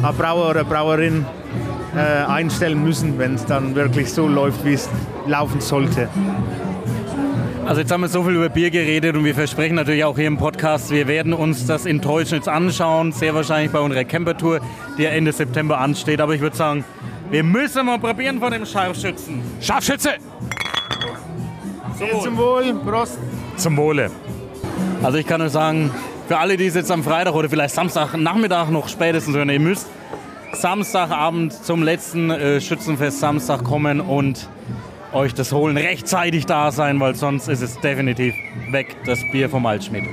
[0.03, 1.27] eine Brauer oder Brauerin
[1.97, 4.89] äh, einstellen müssen, wenn es dann wirklich so läuft, wie es
[5.27, 6.09] laufen sollte.
[7.67, 10.27] Also jetzt haben wir so viel über Bier geredet und wir versprechen natürlich auch hier
[10.27, 14.61] im Podcast, wir werden uns das in Teuschnitz anschauen, sehr wahrscheinlich bei unserer Campertour,
[14.99, 16.21] die ja Ende September ansteht.
[16.21, 16.85] Aber ich würde sagen,
[17.31, 19.41] wir müssen mal probieren von dem Scharfschützen.
[19.61, 20.11] Scharfschütze!
[21.97, 23.19] Sehr zum Wohl, Prost.
[23.57, 24.11] Zum Wohle.
[25.05, 25.91] Also ich kann nur sagen,
[26.29, 29.87] für alle, die es jetzt am Freitag oder vielleicht Samstagnachmittag noch spätestens hören, ihr müsst
[30.55, 34.49] Samstagabend zum letzten äh, Schützenfest Samstag kommen und
[35.13, 38.35] euch das holen, rechtzeitig da sein, weil sonst ist es definitiv
[38.71, 40.05] weg, das Bier vom Altschmidt.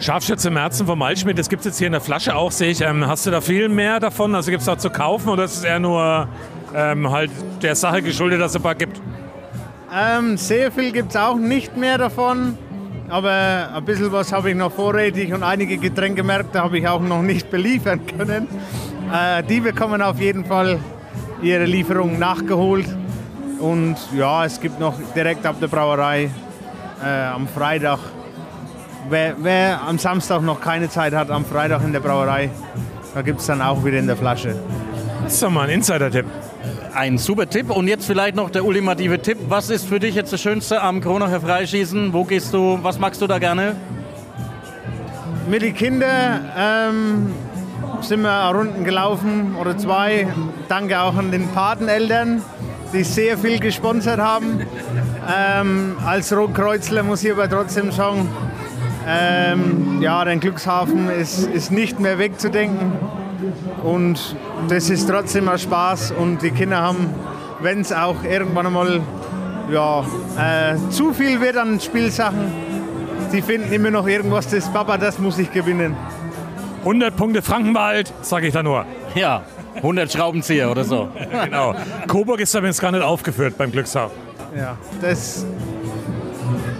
[0.00, 2.72] Scharfschütze im Herzen vom Malschmidt, das gibt es jetzt hier in der Flasche auch, sehe
[2.72, 2.80] ich.
[2.80, 4.34] Ähm, hast du da viel mehr davon?
[4.34, 6.26] Also gibt es da zu kaufen oder ist es eher nur
[6.74, 7.30] ähm, halt
[7.62, 9.00] der Sache geschuldet, dass es ein paar gibt?
[9.96, 12.58] Ähm, sehr viel gibt es auch nicht mehr davon.
[13.12, 17.20] Aber ein bisschen was habe ich noch vorrätig und einige Getränkemärkte habe ich auch noch
[17.20, 18.48] nicht beliefern können.
[19.12, 20.78] Äh, die bekommen auf jeden Fall
[21.42, 22.86] ihre Lieferung nachgeholt.
[23.58, 26.30] Und ja, es gibt noch direkt ab der Brauerei
[27.04, 27.98] äh, am Freitag.
[29.10, 32.48] Wer, wer am Samstag noch keine Zeit hat, am Freitag in der Brauerei,
[33.12, 34.56] da gibt es dann auch wieder in der Flasche.
[35.22, 36.24] Das ist doch mal ein Insider-Tipp.
[36.94, 37.70] Ein super Tipp.
[37.70, 39.38] Und jetzt vielleicht noch der ultimative Tipp.
[39.48, 42.12] Was ist für dich jetzt das Schönste am Kronacher Freischießen?
[42.12, 43.76] Wo gehst du, was magst du da gerne?
[45.48, 47.34] Mit den Kindern ähm,
[48.02, 50.28] sind wir Runden gelaufen oder zwei.
[50.68, 52.42] Danke auch an den Pateneltern,
[52.92, 54.60] die sehr viel gesponsert haben.
[55.34, 58.28] Ähm, als Rotkreuzler muss ich aber trotzdem sagen,
[59.08, 62.92] ähm, ja, der Glückshafen ist, ist nicht mehr wegzudenken.
[63.82, 64.36] Und
[64.68, 67.08] das ist trotzdem ein Spaß und die Kinder haben,
[67.60, 69.00] wenn es auch irgendwann einmal
[69.70, 70.00] ja,
[70.38, 72.52] äh, zu viel wird an Spielsachen.
[73.32, 75.96] Die finden immer noch irgendwas, das Papa, das muss ich gewinnen.
[76.80, 78.84] 100 Punkte Frankenwald, sage ich da nur.
[79.14, 79.42] Ja,
[79.76, 81.08] 100 Schraubenzieher oder so.
[81.44, 81.74] genau.
[82.08, 84.10] Coburg ist übrigens gar nicht aufgeführt beim Glückshaus.
[84.56, 85.46] Ja, das.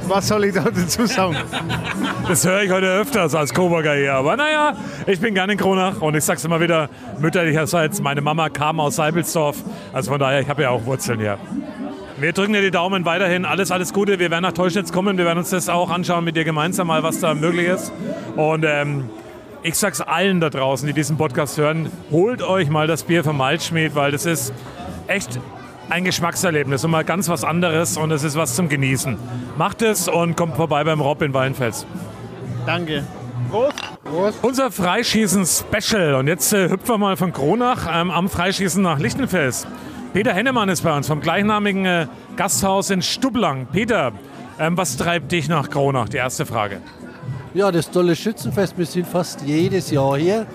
[0.09, 1.37] Was soll ich da dazu sagen?
[2.29, 4.15] Das höre ich heute öfters als Coburger hier.
[4.15, 6.89] Aber naja, ich bin gerne in Kronach und ich sag's immer wieder,
[7.19, 9.57] mütterlicherseits, meine Mama kam aus Seibelsdorf.
[9.93, 11.39] Also von daher, ich habe ja auch Wurzeln hier.
[12.19, 13.45] Wir drücken dir die Daumen weiterhin.
[13.45, 14.19] Alles, alles Gute.
[14.19, 15.19] Wir werden nach Teuschnitz kommen.
[15.19, 17.93] Wir werden uns das auch anschauen mit dir gemeinsam mal, was da möglich ist.
[18.37, 19.11] Und ähm,
[19.63, 23.37] ich sag's allen da draußen, die diesen Podcast hören, holt euch mal das Bier vom
[23.39, 24.53] Malzschmied, weil das ist
[25.07, 25.41] echt
[25.89, 29.17] ein Geschmackserlebnis und mal ganz was anderes und es ist was zum Genießen.
[29.57, 31.87] Macht es und kommt vorbei beim Rob in Wallenfels.
[32.67, 33.05] Danke.
[34.43, 36.15] Unser Freischießen-Special.
[36.15, 39.67] Und jetzt äh, hüpfen wir mal von Kronach ähm, am Freischießen nach Lichtenfels.
[40.13, 43.67] Peter Hennemann ist bei uns vom gleichnamigen äh, Gasthaus in Stublang.
[43.73, 44.13] Peter,
[44.59, 46.09] ähm, was treibt dich nach Kronach?
[46.09, 46.81] Die erste Frage.
[47.55, 48.79] Ja, das tolle Schützenfest.
[48.79, 50.47] Wir sind fast jedes Jahr hier.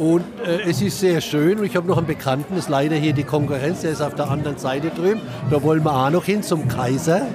[0.00, 1.62] Und äh, es ist sehr schön.
[1.62, 4.30] Ich habe noch einen Bekannten, das ist leider hier die Konkurrenz, der ist auf der
[4.30, 5.20] anderen Seite drüben.
[5.50, 7.26] Da wollen wir auch noch hin zum Kaiser.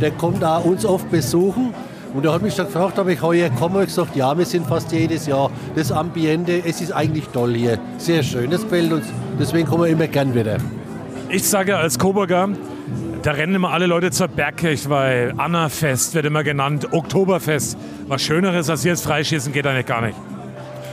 [0.00, 1.74] Der kommt da uns oft besuchen.
[2.14, 3.80] Und er hat mich dann gefragt, ob ich heuer komme.
[3.80, 5.50] Ich gesagt, ja, wir sind fast jedes Jahr.
[5.74, 7.78] Das Ambiente, es ist eigentlich toll hier.
[7.98, 9.04] Sehr schön, das gefällt uns.
[9.38, 10.56] Deswegen kommen wir immer gern wieder.
[11.28, 12.48] Ich sage als Coburger,
[13.24, 17.76] da rennen immer alle Leute zur Bergkirche, weil Annafest wird immer genannt, Oktoberfest.
[18.08, 20.16] Was Schöneres als hier das Freischießen geht eigentlich gar nicht.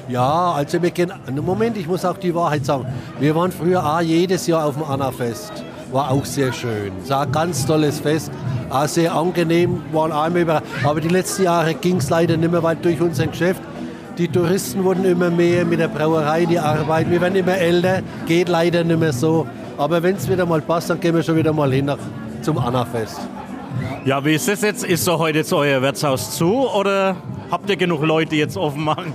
[0.10, 1.14] Ja, also wir gehen.
[1.46, 2.86] Moment, ich muss auch die Wahrheit sagen.
[3.20, 5.64] Wir waren früher auch jedes Jahr auf dem Annafest.
[5.92, 6.92] War auch sehr schön.
[7.04, 8.32] Es war ein ganz tolles Fest.
[8.70, 10.62] Auch sehr angenehm, waren einmal über.
[10.84, 13.62] Aber die letzten Jahre ging es leider nicht mehr, weil durch unser Geschäft.
[14.18, 17.10] Die Touristen wurden immer mehr mit der Brauerei, die arbeiten.
[17.10, 19.48] Wir werden immer älter, geht leider nicht mehr so.
[19.78, 21.98] Aber wenn es wieder mal passt, dann gehen wir schon wieder mal hin nach,
[22.42, 23.20] zum Annafest.
[24.06, 24.84] Ja, wie ist das jetzt?
[24.84, 27.16] Ist so heute jetzt euer Wirtshaus zu oder
[27.50, 29.14] habt ihr genug Leute, jetzt offen machen?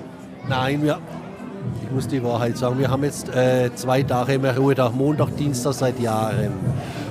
[0.49, 0.99] Nein, wir,
[1.83, 5.75] ich muss die Wahrheit sagen, wir haben jetzt äh, zwei Tage immer Ruhetag, Montag, Dienstag
[5.75, 6.53] seit Jahren.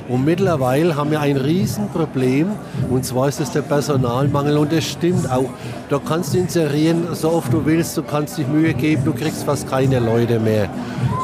[0.10, 2.48] Und mittlerweile haben wir ein Riesenproblem,
[2.90, 4.58] und zwar ist es der Personalmangel.
[4.58, 5.50] Und das stimmt auch.
[5.90, 9.44] Da kannst du inserieren, so oft du willst, du kannst dich Mühe geben, du kriegst
[9.44, 10.70] fast keine Leute mehr.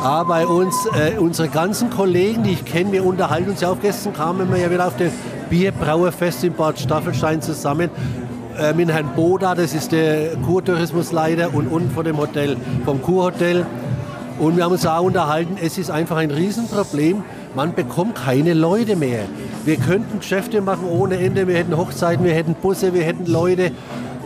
[0.04, 3.80] Aber bei uns, äh, unsere ganzen Kollegen, die ich kenne, wir unterhalten uns ja auch.
[3.82, 5.12] Gestern kamen wir ja wieder auf dem
[5.50, 7.90] Bierbrauerfest in Bad Staffelstein zusammen
[8.60, 13.66] äh, mit Herrn Boda, das ist der Kurtourismusleiter und unten von dem Hotel, vom Kurhotel.
[14.40, 17.24] Und wir haben uns auch unterhalten, es ist einfach ein Riesenproblem,
[17.56, 19.26] man bekommt keine Leute mehr.
[19.66, 23.72] Wir könnten Geschäfte machen ohne Ende, wir hätten Hochzeiten, wir hätten Busse, wir hätten Leute.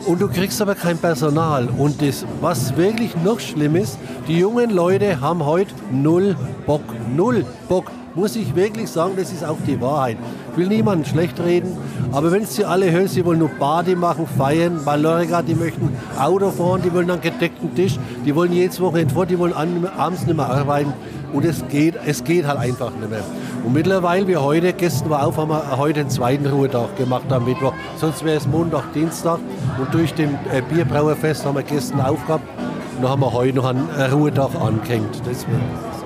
[0.06, 1.68] Und du kriegst aber kein Personal.
[1.78, 6.36] Und das, was wirklich noch schlimm ist, die jungen Leute haben heute null
[6.66, 6.84] Bock.
[7.16, 7.92] Null Bock.
[8.18, 10.18] Muss ich wirklich sagen, das ist auch die Wahrheit.
[10.52, 11.78] Ich will niemanden schlecht reden,
[12.12, 16.50] aber wenn sie alle hören, sie wollen nur Party machen, feiern, Mallorca, die möchten Auto
[16.50, 20.36] fahren, die wollen einen gedeckten Tisch, die wollen jedes Wochenende fort, die wollen abends nicht
[20.36, 20.94] mehr arbeiten.
[21.32, 23.24] Und es geht, es geht halt einfach nicht mehr.
[23.64, 27.46] Und mittlerweile, wir heute, gestern war auf, haben wir heute einen zweiten Ruhetag gemacht am
[27.46, 27.74] Mittwoch.
[27.98, 29.38] Sonst wäre es Montag, Dienstag.
[29.78, 32.48] Und durch den äh, Bierbrauerfest haben wir gestern aufgehabt.
[32.96, 35.22] Und dann haben wir heute noch einen äh, Ruhetag angehängt.
[35.24, 35.97] Deswegen.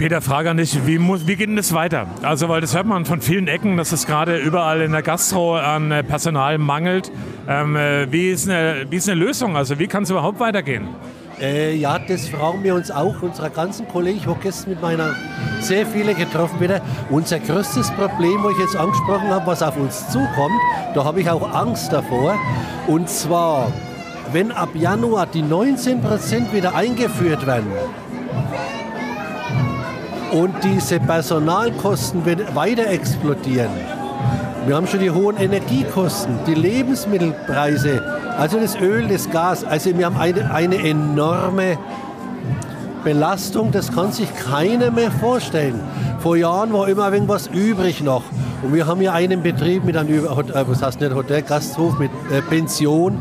[0.00, 2.06] Peter, Frage an dich, wie, muss, wie geht denn das weiter?
[2.22, 5.58] Also, weil das hört man von vielen Ecken, dass es gerade überall in der Gastro
[5.58, 7.12] an äh, Personal mangelt.
[7.46, 9.58] Ähm, äh, wie, ist eine, wie ist eine Lösung?
[9.58, 10.88] Also, wie kann es überhaupt weitergehen?
[11.38, 14.16] Äh, ja, das fragen wir uns auch, unsere ganzen Kollegen.
[14.16, 15.14] Ich habe gestern mit meiner
[15.60, 16.80] sehr viele getroffen wieder.
[17.10, 20.58] Unser größtes Problem, wo ich jetzt angesprochen habe, was auf uns zukommt,
[20.94, 22.38] da habe ich auch Angst davor.
[22.86, 23.70] Und zwar,
[24.32, 27.66] wenn ab Januar die 19 Prozent wieder eingeführt werden
[30.32, 33.70] und diese Personalkosten wieder weiter explodieren.
[34.66, 38.02] Wir haben schon die hohen Energiekosten, die Lebensmittelpreise,
[38.36, 39.64] also das Öl, das Gas.
[39.64, 41.78] Also wir haben eine, eine enorme
[43.02, 45.80] Belastung, das kann sich keiner mehr vorstellen.
[46.20, 48.22] Vor Jahren war immer irgendwas übrig noch.
[48.62, 52.10] Und wir haben hier einen Betrieb mit einem, äh, was heißt nicht Hotel, Gasthof mit
[52.30, 53.18] äh, Pension,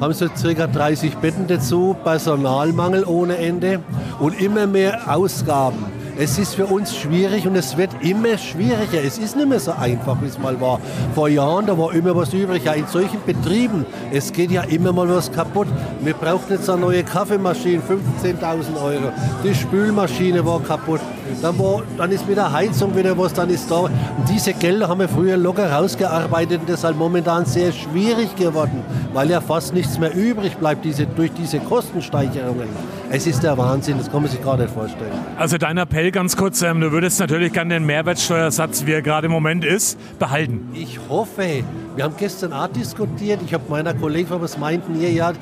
[0.00, 3.80] haben so circa 30 Betten dazu, Personalmangel ohne Ende
[4.18, 5.95] und immer mehr Ausgaben.
[6.18, 9.04] Es ist für uns schwierig und es wird immer schwieriger.
[9.04, 10.80] Es ist nicht mehr so einfach, wie es mal war.
[11.14, 12.64] Vor Jahren, da war immer was übrig.
[12.64, 15.68] Ja, in solchen Betrieben, es geht ja immer mal was kaputt.
[16.00, 17.82] Wir brauchten jetzt eine neue Kaffeemaschine,
[18.22, 19.12] 15.000 Euro.
[19.44, 21.00] Die Spülmaschine war kaputt.
[21.42, 23.76] Dann, war, dann ist mit der Heizung wieder was, dann ist da.
[23.76, 23.92] Und
[24.28, 28.82] diese Gelder haben wir früher locker rausgearbeitet und das ist halt momentan sehr schwierig geworden,
[29.12, 32.68] weil ja fast nichts mehr übrig bleibt diese, durch diese Kostensteigerungen.
[33.10, 35.12] Es ist der Wahnsinn, das kann man sich gar nicht vorstellen.
[35.38, 39.26] Also dein Appell ganz kurz, ähm, du würdest natürlich gerne den Mehrwertsteuersatz, wie er gerade
[39.26, 40.68] im Moment ist, behalten.
[40.74, 41.62] Ich hoffe,
[41.94, 45.32] wir haben gestern auch diskutiert, ich habe meiner Kollegen, was meinten ihr, ja,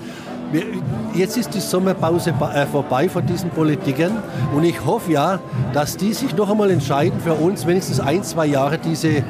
[1.15, 4.23] jetzt ist die Sommerpause äh, vorbei von diesen Politikern
[4.55, 5.41] und ich hoffe ja,
[5.73, 9.23] dass die sich noch einmal entscheiden, für uns wenigstens ein, zwei Jahre diese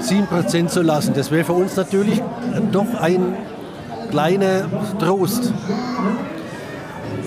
[0.00, 1.14] 7% zu lassen.
[1.14, 2.20] Das wäre für uns natürlich
[2.72, 3.34] doch ein
[4.10, 5.52] kleiner Trost.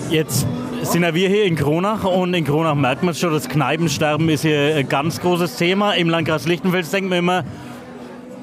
[0.09, 0.45] Jetzt
[0.83, 4.41] sind ja wir hier in Kronach und in Kronach merkt man schon, das Kneipensterben ist
[4.41, 5.93] hier ein ganz großes Thema.
[5.93, 7.43] Im Landkreis Lichtenfels denkt man immer,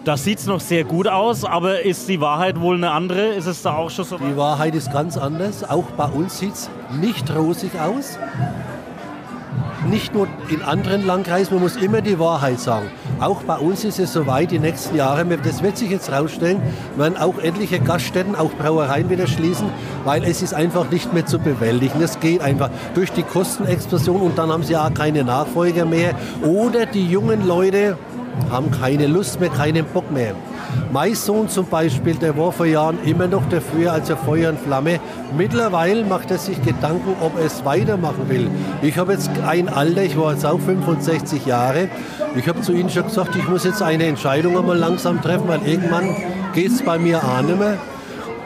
[0.04, 3.28] das sieht noch sehr gut aus, aber ist die Wahrheit wohl eine andere?
[3.28, 4.18] Ist es da auch schon so?
[4.18, 5.68] Die Wahrheit ist ganz anders.
[5.68, 8.18] Auch bei uns sieht es nicht rosig aus.
[9.88, 12.86] Nicht nur in anderen Landkreisen, man muss immer die Wahrheit sagen.
[13.20, 16.62] Auch bei uns ist es soweit, die nächsten Jahre, das wird sich jetzt rausstellen,
[16.96, 19.68] werden auch etliche Gaststätten, auch Brauereien wieder schließen,
[20.04, 22.00] weil es ist einfach nicht mehr zu bewältigen.
[22.00, 26.14] Es geht einfach durch die Kostenexplosion und dann haben sie auch keine Nachfolger mehr.
[26.42, 27.98] Oder die jungen Leute
[28.50, 30.34] haben keine Lust mehr, keinen Bock mehr.
[30.92, 35.00] Mein Sohn zum Beispiel, der war vor Jahren immer noch dafür, also Feuer und Flamme.
[35.36, 38.50] Mittlerweile macht er sich Gedanken, ob er es weitermachen will.
[38.82, 41.88] Ich habe jetzt ein Alter, ich war jetzt auch 65 Jahre.
[42.36, 45.66] Ich habe zu ihm schon gesagt, ich muss jetzt eine Entscheidung einmal langsam treffen, weil
[45.66, 46.14] irgendwann
[46.54, 47.76] geht es bei mir auch nicht mehr.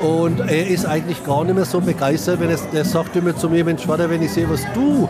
[0.01, 3.49] Und er ist eigentlich gar nicht mehr so begeistert, wenn er, er sagt immer zu
[3.49, 5.09] mir, Mensch, Vater, wenn ich sehe, was du,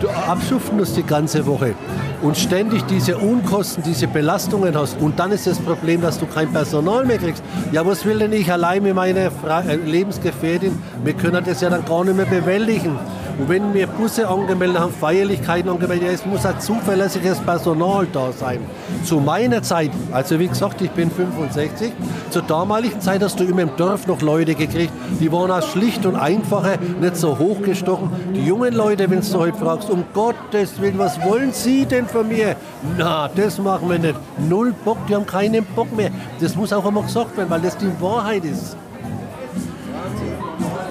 [0.00, 1.74] du abschuften musst die ganze Woche
[2.22, 6.52] und ständig diese Unkosten, diese Belastungen hast und dann ist das Problem, dass du kein
[6.52, 7.42] Personal mehr kriegst.
[7.72, 10.78] Ja, was will denn ich allein mit meiner Fra äh, Lebensgefährtin?
[11.04, 12.98] Wir können das ja dann gar nicht mehr bewältigen.
[13.38, 18.60] Und wenn wir Busse angemeldet haben, Feierlichkeiten angemeldet, es muss ein zuverlässiges Personal da sein.
[19.04, 21.92] Zu meiner Zeit, also wie gesagt, ich bin 65,
[22.30, 26.06] zur damaligen Zeit hast du immer im Dorf noch Leute gekriegt, die waren auch schlicht
[26.06, 28.10] und einfacher, nicht so hochgestochen.
[28.34, 32.28] Die jungen Leute, wenn du heute fragst, um Gottes Willen, was wollen Sie denn von
[32.28, 32.56] mir?
[32.96, 34.18] Na, das machen wir nicht.
[34.48, 36.10] Null Bock, die haben keinen Bock mehr.
[36.40, 38.76] Das muss auch einmal gesagt werden, weil das die Wahrheit ist.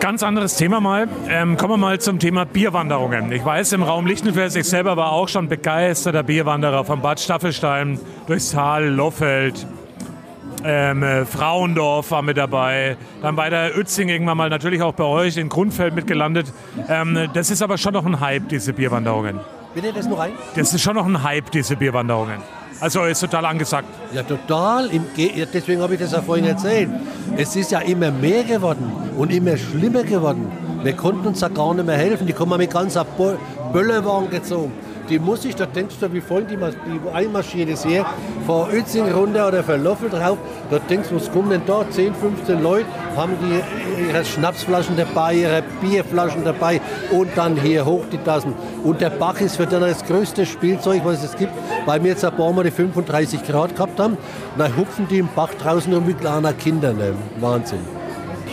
[0.06, 1.08] Ganz anderes Thema mal.
[1.30, 3.32] Ähm, kommen wir mal zum Thema Bierwanderungen.
[3.32, 8.00] Ich weiß, im Raum Lichtenfels, ich selber war auch schon begeisterter Bierwanderer von Bad Staffelstein
[8.28, 9.65] durchs Tal, Loffeld,
[10.63, 12.98] ähm, äh, Frauendorf war mit dabei.
[13.24, 16.54] Dann bei der Uetzing irgendwann mal natürlich auch bei euch in Grundfeld mitgelandet.
[16.88, 19.39] Ähm, das ist aber schon noch ein Hype, diese Bierwanderungen.
[19.74, 20.34] Bitte das noch ein?
[20.56, 22.44] Das ist schon noch ein Hype, diese Bierwanderungen.
[22.80, 23.88] Also ist total angesagt.
[24.14, 24.90] Ja, total.
[25.54, 26.90] Deswegen habe ich das ja vorhin erzählt.
[27.38, 30.52] Es ist ja immer mehr geworden und immer schlimmer geworden.
[30.84, 32.28] Wir konnten uns ja gar nicht mehr helfen.
[32.28, 33.06] Die kommen mit ganzer
[33.74, 34.72] Böllerwagen gezogen.
[35.10, 38.06] Die muss ich, da denkst du, wie voll die, die einmarschiert ist hier,
[38.46, 40.38] von Uetzing runter oder von Loffel drauf.
[40.72, 41.86] Da denkst du, was kommen denn da?
[41.89, 48.04] 10, 15 Leute haben die ihre Schnapsflaschen dabei, ihre Bierflaschen dabei und dann hier hoch
[48.12, 48.54] die Tassen.
[48.84, 51.54] Und der Bach ist für dann das größte Spielzeug, was es gibt,
[51.86, 54.13] weil wir jetzt ein paar Mal die 35 Grad gehabt haben.
[54.13, 56.94] Und dann hupfen die im Bach draußen rum wie kleine Kinder.
[56.94, 57.13] Ne?
[57.39, 58.05] Wahnsinn.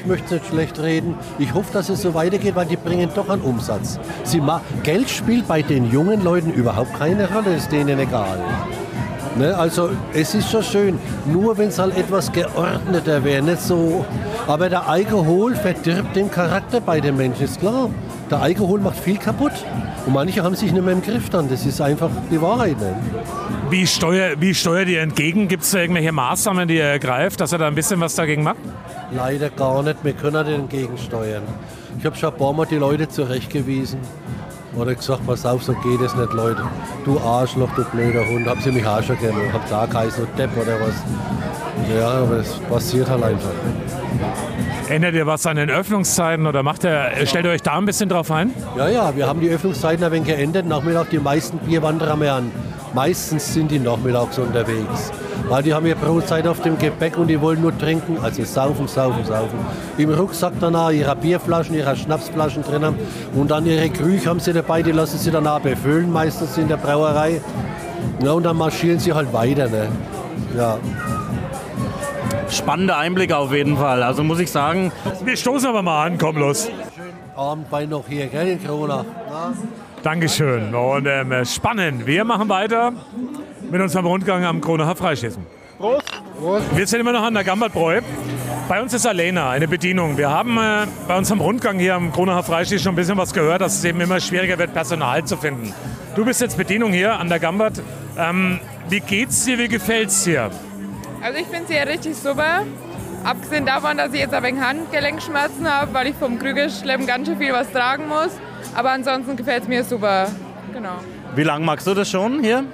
[0.02, 1.14] Ich möchte nicht schlecht reden.
[1.38, 4.00] Ich hoffe, dass es so weitergeht, weil die bringen doch einen Umsatz.
[4.24, 4.42] Sie
[4.82, 8.40] Geld spielt bei den jungen Leuten überhaupt keine Rolle, ist denen egal.
[9.36, 14.04] Ne, also es ist schon schön, nur wenn es halt etwas geordneter wäre, nicht so.
[14.48, 17.88] Aber der Alkohol verdirbt den Charakter bei den Menschen, ist klar.
[18.28, 19.52] Der Alkohol macht viel kaputt.
[20.04, 21.48] Und manche haben sich nicht mehr im Griff dann.
[21.48, 22.78] Das ist einfach die Wahrheit.
[22.80, 22.96] Ne?
[23.70, 25.46] Wie, steuer, wie steuert ihr entgegen?
[25.46, 28.58] Gibt es irgendwelche Maßnahmen, die ihr ergreift, dass ihr da ein bisschen was dagegen macht?
[29.14, 30.02] Leider gar nicht.
[30.02, 31.42] Wir können nicht entgegensteuern.
[31.98, 34.00] Ich habe schon ein paar Mal die Leute zurechtgewiesen.
[34.76, 36.62] Oder gesagt, pass auf, so geht es nicht, Leute.
[37.04, 38.46] Du Arschloch, du blöder Hund.
[38.46, 39.52] Haben sie mich auch schon gerne.
[39.52, 40.94] Hab da geheißen, Depp oder was.
[41.94, 43.50] Ja, aber das passiert halt einfach.
[44.88, 48.08] Ändert ihr was an den Öffnungszeiten oder macht ihr, stellt ihr euch da ein bisschen
[48.08, 48.52] drauf ein?
[48.76, 50.66] Ja, ja, wir haben die Öffnungszeiten ein wenig geändert.
[50.66, 52.50] Nachmittag die meisten Bierwanderer mehr an.
[52.94, 55.12] Meistens sind die nachmittags unterwegs.
[55.48, 58.18] Weil die haben ja Brotzeit auf dem Gepäck und die wollen nur trinken.
[58.22, 59.58] Also saufen, saufen, saufen.
[59.98, 62.98] Im Rucksack danach ihre Bierflaschen, ihre Schnapsflaschen drin haben.
[63.34, 66.76] Und dann ihre Krüche haben sie dabei, die lassen sie danach befüllen, meistens in der
[66.76, 67.40] Brauerei.
[68.22, 69.68] Ja, und dann marschieren sie halt weiter.
[69.68, 69.88] Ne?
[70.56, 70.78] Ja.
[72.48, 74.02] Spannender Einblick auf jeden Fall.
[74.02, 74.92] Also muss ich sagen.
[75.24, 76.68] Wir stoßen aber mal an, komm los.
[77.34, 79.04] Abendbein noch hier, gell, in Kronach.
[80.02, 80.74] Dankeschön.
[80.74, 82.06] Und ähm, spannend.
[82.06, 82.92] Wir machen weiter
[83.72, 85.44] mit unserem Rundgang am Kronacher Freischießen.
[85.78, 86.04] Prost.
[86.38, 86.76] Prost.
[86.76, 88.02] Wir sind immer noch an der Gambertbräu.
[88.68, 90.18] Bei uns ist Alena, eine Bedienung.
[90.18, 93.62] Wir haben äh, bei unserem Rundgang hier am Kronacher Freischießen schon ein bisschen was gehört,
[93.62, 95.72] dass es eben immer schwieriger wird, Personal zu finden.
[96.14, 97.82] Du bist jetzt Bedienung hier an der Gambert.
[98.18, 98.60] Ähm,
[98.90, 100.50] wie geht's dir, wie gefällt's dir?
[101.22, 102.66] Also ich finde sie ja richtig super.
[103.24, 107.38] Abgesehen davon, dass ich jetzt ein wenig Handgelenkschmerzen habe, weil ich vom Krügelschleppen ganz schön
[107.38, 108.32] viel was tragen muss.
[108.74, 110.28] Aber ansonsten gefällt es mir super.
[110.74, 110.96] Genau.
[111.34, 112.64] Wie lange magst du das schon hier?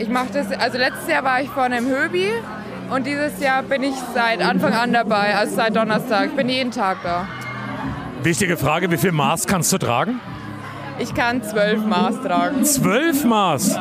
[0.00, 2.30] Ich mache das, also letztes Jahr war ich vorne im Höbi
[2.90, 6.26] und dieses Jahr bin ich seit Anfang an dabei, also seit Donnerstag.
[6.26, 7.26] Ich bin jeden Tag da.
[8.22, 10.20] Wichtige Frage, wie viel Maß kannst du tragen?
[11.00, 12.64] Ich kann zwölf Maß tragen.
[12.64, 13.78] Zwölf Maß?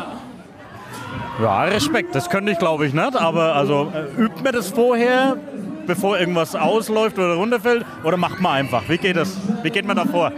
[1.39, 5.37] Ja, Respekt, das könnte ich glaube ich nicht, aber also äh, übt man das vorher,
[5.85, 8.81] bevor irgendwas ausläuft oder runterfällt oder macht man einfach?
[8.87, 9.37] Wie geht das?
[9.61, 10.31] Wie geht man da vor?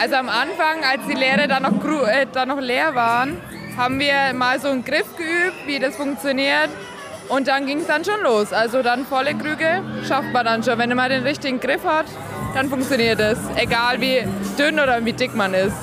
[0.00, 3.36] Also am Anfang, als die Lehre dann noch, äh, dann noch leer waren,
[3.76, 6.70] haben wir mal so einen Griff geübt, wie das funktioniert.
[7.28, 8.52] Und dann ging es dann schon los.
[8.52, 10.78] Also dann volle Krüge schafft man dann schon.
[10.78, 12.06] Wenn man den richtigen Griff hat,
[12.54, 13.38] dann funktioniert es.
[13.56, 14.22] Egal wie
[14.58, 15.76] dünn oder wie dick man ist.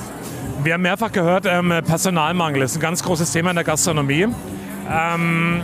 [0.62, 4.28] Wir haben mehrfach gehört, ähm, Personalmangel ist ein ganz großes Thema in der Gastronomie.
[4.88, 5.62] Ähm,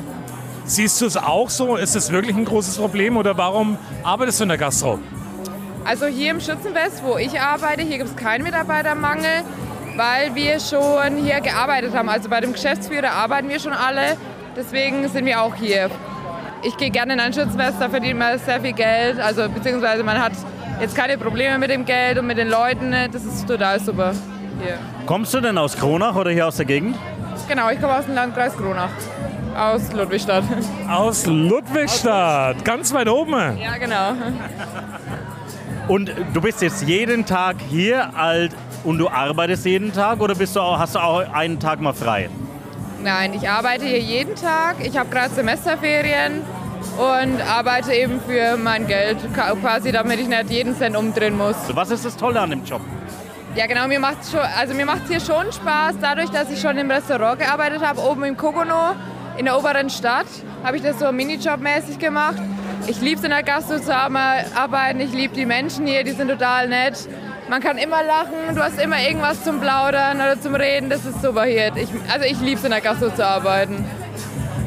[0.64, 1.76] siehst du es auch so?
[1.76, 4.98] Ist es wirklich ein großes Problem oder warum arbeitest du in der Gastro?
[5.84, 9.44] Also hier im Schützenfest, wo ich arbeite, hier gibt es keinen Mitarbeitermangel,
[9.98, 12.08] weil wir schon hier gearbeitet haben.
[12.08, 14.16] Also bei dem Geschäftsführer arbeiten wir schon alle,
[14.56, 15.90] deswegen sind wir auch hier.
[16.62, 20.20] Ich gehe gerne in ein Schützenfest, da verdient man sehr viel Geld, also beziehungsweise man
[20.22, 20.32] hat
[20.80, 24.12] jetzt keine Probleme mit dem Geld und mit den Leuten, das ist total super
[24.64, 24.78] hier.
[25.06, 26.96] Kommst du denn aus Kronach oder hier aus der Gegend?
[27.48, 28.90] Genau, ich komme aus dem Landkreis Kronach,
[29.56, 30.44] aus Ludwigstadt.
[30.88, 33.58] Aus Ludwigstadt, ganz weit oben.
[33.58, 34.12] Ja, genau.
[35.88, 38.52] Und du bist jetzt jeden Tag hier alt
[38.84, 41.92] und du arbeitest jeden Tag oder bist du auch, hast du auch einen Tag mal
[41.92, 42.28] frei?
[43.02, 44.76] Nein, ich arbeite hier jeden Tag.
[44.82, 46.42] Ich habe gerade Semesterferien
[46.96, 51.56] und arbeite eben für mein Geld, quasi damit ich nicht jeden Cent umdrehen muss.
[51.72, 52.80] Was ist das Tolle an dem Job?
[53.54, 56.76] Ja, genau, mir macht schon, also mir macht hier schon Spaß, dadurch, dass ich schon
[56.76, 58.94] im Restaurant gearbeitet habe, oben im Kokono
[59.36, 60.26] in der oberen Stadt,
[60.64, 62.36] habe ich das so Minijobmäßig gemacht.
[62.86, 66.28] Ich liebe es in der Gastro zu arbeiten, ich liebe die Menschen hier, die sind
[66.28, 67.08] total nett.
[67.48, 71.22] Man kann immer lachen, du hast immer irgendwas zum Plaudern oder zum Reden, das ist
[71.22, 71.74] super hier.
[71.76, 73.86] Ich, also ich liebe es in der Gastro zu arbeiten.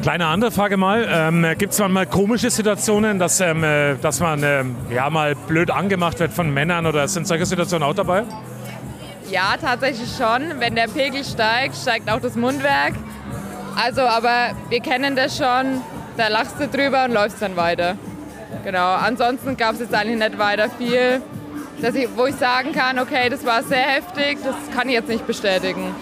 [0.02, 1.06] Kleine andere Frage mal.
[1.08, 5.70] Ähm, Gibt es manchmal komische Situationen, dass, ähm, äh, dass man ähm, ja, mal blöd
[5.70, 8.24] angemacht wird von Männern oder sind solche Situationen auch dabei?
[9.30, 10.58] Ja, tatsächlich schon.
[10.58, 12.94] Wenn der Pegel steigt, steigt auch das Mundwerk.
[13.80, 15.80] Also, aber wir kennen das schon.
[16.16, 17.96] Da lachst du drüber und läufst dann weiter.
[18.64, 18.94] Genau.
[18.94, 21.22] Ansonsten gab es jetzt eigentlich nicht weiter viel,
[21.80, 24.38] dass ich, wo ich sagen kann, okay, das war sehr heftig.
[24.44, 25.94] Das kann ich jetzt nicht bestätigen.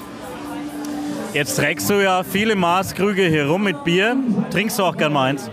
[1.33, 4.17] Jetzt trägst du ja viele Maßkrüge hier rum mit Bier.
[4.51, 5.49] Trinkst du auch gern mal eins?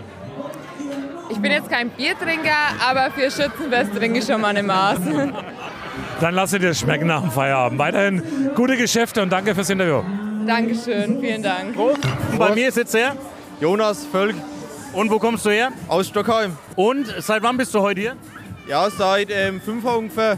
[1.30, 2.50] Ich bin jetzt kein Biertrinker,
[2.88, 4.98] aber für Schützenfest trinke ich schon mal eine Maß.
[6.20, 7.78] Dann lasse dir das schmecken nach dem Feierabend.
[7.78, 8.22] Weiterhin
[8.56, 10.02] gute Geschäfte und danke fürs Interview.
[10.46, 11.76] Dankeschön, vielen Dank.
[12.36, 13.14] Bei mir sitzt er.
[13.60, 14.34] Jonas Völk.
[14.92, 15.70] Und wo kommst du her?
[15.86, 16.56] Aus Stockholm.
[16.74, 18.16] Und seit wann bist du heute hier?
[18.68, 20.36] Ja, seit ähm, fünf Wochen ungefähr.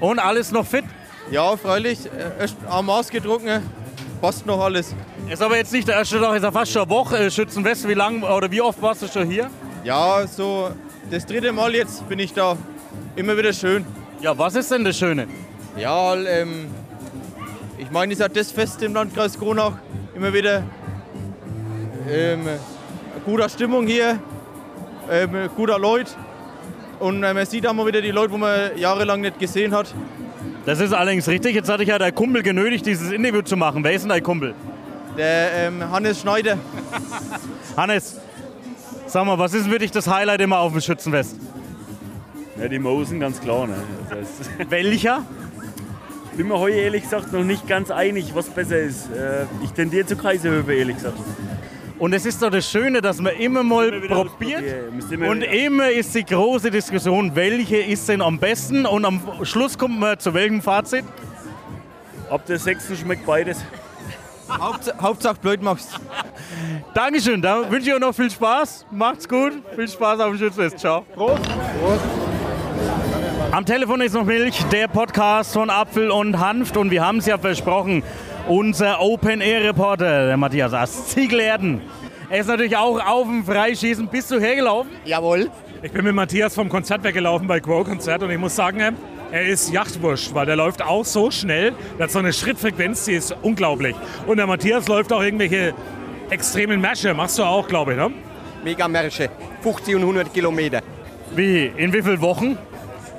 [0.00, 0.84] Und alles noch fit?
[1.30, 2.06] Ja, freilich.
[2.06, 3.62] Äh, Erst am Maß getrunken.
[4.22, 4.94] Passt noch alles.
[5.28, 7.86] Ist aber jetzt nicht der erste Tag, ist ja fast schon eine Woche äh, Schützenwest.
[7.86, 9.50] Wie lang oder wie oft warst du schon hier?
[9.84, 10.70] Ja, so
[11.10, 12.56] das dritte Mal jetzt bin ich da.
[13.14, 13.84] Immer wieder schön.
[14.22, 15.28] Ja, was ist denn das Schöne?
[15.76, 16.66] Ja, ähm,
[17.76, 19.72] ich meine, es ist ja das Fest im Landkreis Kronach.
[20.14, 20.62] Immer wieder
[22.08, 22.40] ähm,
[23.26, 24.18] guter Stimmung hier,
[25.10, 26.12] ähm, guter Leute.
[27.00, 29.94] Und äh, man sieht auch mal wieder die Leute, die man jahrelang nicht gesehen hat.
[30.66, 31.54] Das ist allerdings richtig.
[31.54, 33.82] Jetzt hatte ich ja dein Kumpel genötigt, dieses Interview zu machen.
[33.84, 34.54] Wer ist denn dein Kumpel?
[35.16, 36.58] Der ähm, Hannes Schneider.
[37.76, 38.20] Hannes,
[39.06, 41.36] sag mal, was ist für dich das Highlight immer auf dem Schützenfest?
[42.60, 43.66] Ja, die Mosen, ganz klar.
[43.66, 43.74] Ne?
[44.10, 45.24] Das heißt, Welcher?
[46.36, 49.10] bin mir heute ehrlich gesagt noch nicht ganz einig, was besser ist.
[49.10, 51.18] Äh, Ich tendiere zu Kaiserhöfe, ehrlich gesagt.
[51.98, 54.62] Und es ist doch das Schöne, dass man immer mal wieder probiert.
[55.10, 58.86] immer Und wieder- immer ist die große Diskussion, welche ist denn am besten?
[58.86, 61.04] Und am Schluss kommt man zu welchem Fazit?
[62.30, 63.58] Ab der sechsten schmeckt beides.
[64.50, 65.98] Hauptsache, Hauptsache blöd machst.
[66.94, 68.86] Dankeschön, da wünsche ich euch noch viel Spaß.
[68.90, 70.78] Macht's gut, viel Spaß auf dem Schützenfest.
[70.78, 71.04] Ciao.
[71.14, 71.42] Prost.
[73.50, 76.76] Am Telefon ist noch Milch, der Podcast von Apfel und Hanft.
[76.76, 78.02] Und wir haben es ja versprochen,
[78.48, 81.82] unser Open-Air-Reporter, der Matthias Ast, Ziegelerden.
[82.30, 84.08] Er ist natürlich auch auf dem Freischießen.
[84.08, 84.90] Bist du hergelaufen?
[85.04, 85.50] Jawohl.
[85.82, 88.92] Ich bin mit Matthias vom Konzert weggelaufen bei Grow-Konzert und ich muss sagen, äh,
[89.30, 91.74] er ist Yachtwurscht, weil der läuft auch so schnell.
[91.98, 93.94] Der hat so eine Schrittfrequenz, die ist unglaublich.
[94.26, 95.74] Und der Matthias läuft auch irgendwelche
[96.30, 97.12] extremen Märsche.
[97.12, 98.10] Machst du auch, glaube ich, ne?
[98.64, 99.28] Megamärsche,
[99.62, 100.80] 50 und 100 Kilometer.
[101.36, 101.66] Wie?
[101.76, 102.58] In wie vielen Wochen?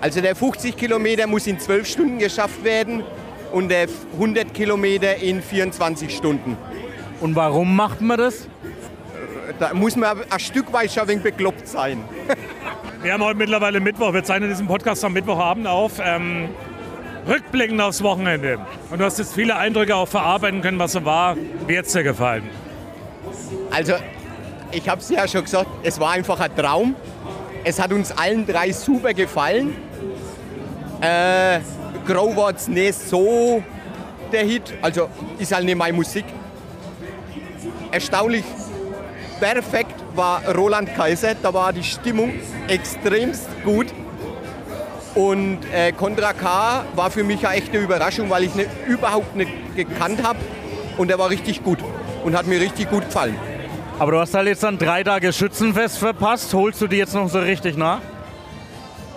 [0.02, 3.04] Also der 50 Kilometer muss in 12 Stunden geschafft werden
[3.52, 6.58] und äh, 100 Kilometer in 24 Stunden.
[7.22, 8.48] Und warum macht man das?
[9.60, 12.04] Da muss man ein Stück weit schon ein wenig bekloppt sein.
[13.02, 14.14] Wir haben heute mittlerweile Mittwoch.
[14.14, 15.94] Wir zeichnen diesen Podcast am Mittwochabend auf.
[16.04, 16.50] Ähm,
[17.28, 18.60] rückblickend aufs Wochenende.
[18.90, 21.38] Und du hast jetzt viele Eindrücke auch verarbeiten können, was so war.
[21.68, 22.50] Wie hat es dir gefallen?
[23.72, 23.94] Also,
[24.72, 26.96] ich habe es ja schon gesagt, es war einfach ein Traum.
[27.64, 29.76] Es hat uns allen drei super gefallen.
[31.02, 31.60] Äh,
[32.06, 33.64] Grow war jetzt nicht so
[34.32, 36.26] der Hit, also ist halt nicht meine Musik.
[37.92, 38.44] Erstaunlich
[39.40, 42.34] perfekt war Roland Kaiser, da war die Stimmung
[42.68, 43.88] extremst gut.
[45.16, 49.52] Und äh, Contra K war für mich eine echte Überraschung, weil ich ihn überhaupt nicht
[49.76, 50.40] gekannt habe.
[50.98, 51.80] Und er war richtig gut
[52.24, 53.36] und hat mir richtig gut gefallen.
[53.98, 56.54] Aber du hast halt jetzt dann drei Tage Schützenfest verpasst.
[56.54, 58.00] Holst du die jetzt noch so richtig nach?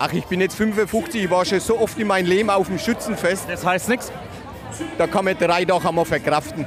[0.05, 2.77] Ach, ich bin jetzt 55, ich war schon so oft in meinem Leben auf dem
[2.77, 3.45] Schützenfest.
[3.49, 4.11] Das heißt nichts?
[4.99, 6.67] Da kann man drei Tage einmal verkraften.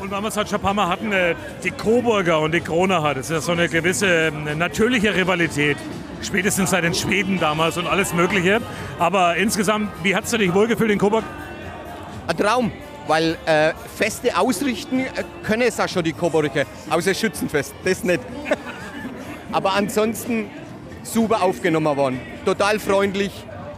[0.00, 2.60] Und weil wir es halt schon ein paar Mal hatten, äh, die Coburger und die
[2.60, 5.76] Kronacher, das ist ja so eine gewisse äh, natürliche Rivalität.
[6.20, 8.60] Spätestens seit den Schweden damals und alles Mögliche.
[8.98, 11.22] Aber insgesamt, wie hast du dich wohlgefühlt in Coburg?
[12.26, 12.72] Ein Traum,
[13.06, 15.06] weil äh, Feste ausrichten äh,
[15.44, 18.20] können es auch schon die Coburger, außer Schützenfest, das nicht.
[19.52, 20.50] Aber ansonsten
[21.12, 23.32] super aufgenommen worden, total freundlich.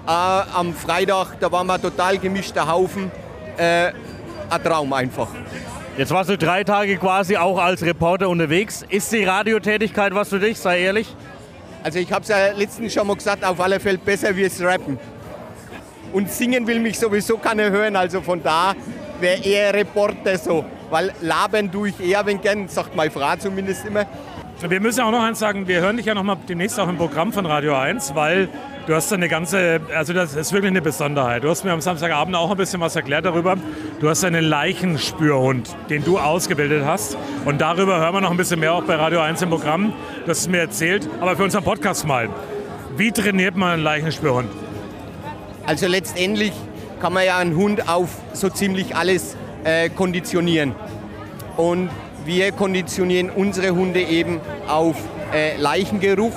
[0.07, 3.11] Äh, am Freitag, da waren wir total gemischter Haufen.
[3.57, 3.93] Äh,
[4.49, 5.29] ein Traum einfach.
[5.97, 8.85] Jetzt warst du drei Tage quasi auch als Reporter unterwegs.
[8.89, 11.15] Ist die Radiotätigkeit was für dich, sei ehrlich?
[11.83, 14.61] Also ich habe es ja letztens schon mal gesagt, auf alle Fälle besser wie es
[14.61, 14.99] Rappen.
[16.13, 18.75] Und singen will mich sowieso keiner hören, also von da
[19.21, 20.65] wäre eher Reporter so.
[20.91, 24.07] Weil labern tue ich eher, wenn gern, sagt meine Frau zumindest immer.
[24.69, 26.99] Wir müssen auch noch eins sagen, wir hören dich ja noch mal demnächst auch im
[26.99, 28.47] Programm von Radio 1, weil
[28.87, 31.45] du hast eine ganze, also das ist wirklich eine Besonderheit.
[31.45, 33.57] Du hast mir am Samstagabend auch ein bisschen was erklärt darüber.
[34.01, 37.17] Du hast einen Leichenspürhund, den du ausgebildet hast.
[37.47, 39.95] Und darüber hören wir noch ein bisschen mehr auch bei Radio 1 im Programm.
[40.29, 41.09] Hast es mir erzählt.
[41.21, 42.29] Aber für unseren Podcast mal.
[42.99, 44.51] Wie trainiert man einen Leichenspürhund?
[45.65, 46.53] Also letztendlich
[47.01, 50.75] kann man ja einen Hund auf so ziemlich alles äh, konditionieren.
[51.57, 51.89] Und
[52.25, 54.97] wir konditionieren unsere Hunde eben auf
[55.33, 56.35] äh, Leichengeruch.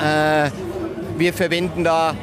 [0.00, 0.50] Äh,
[1.16, 2.14] wir verwenden da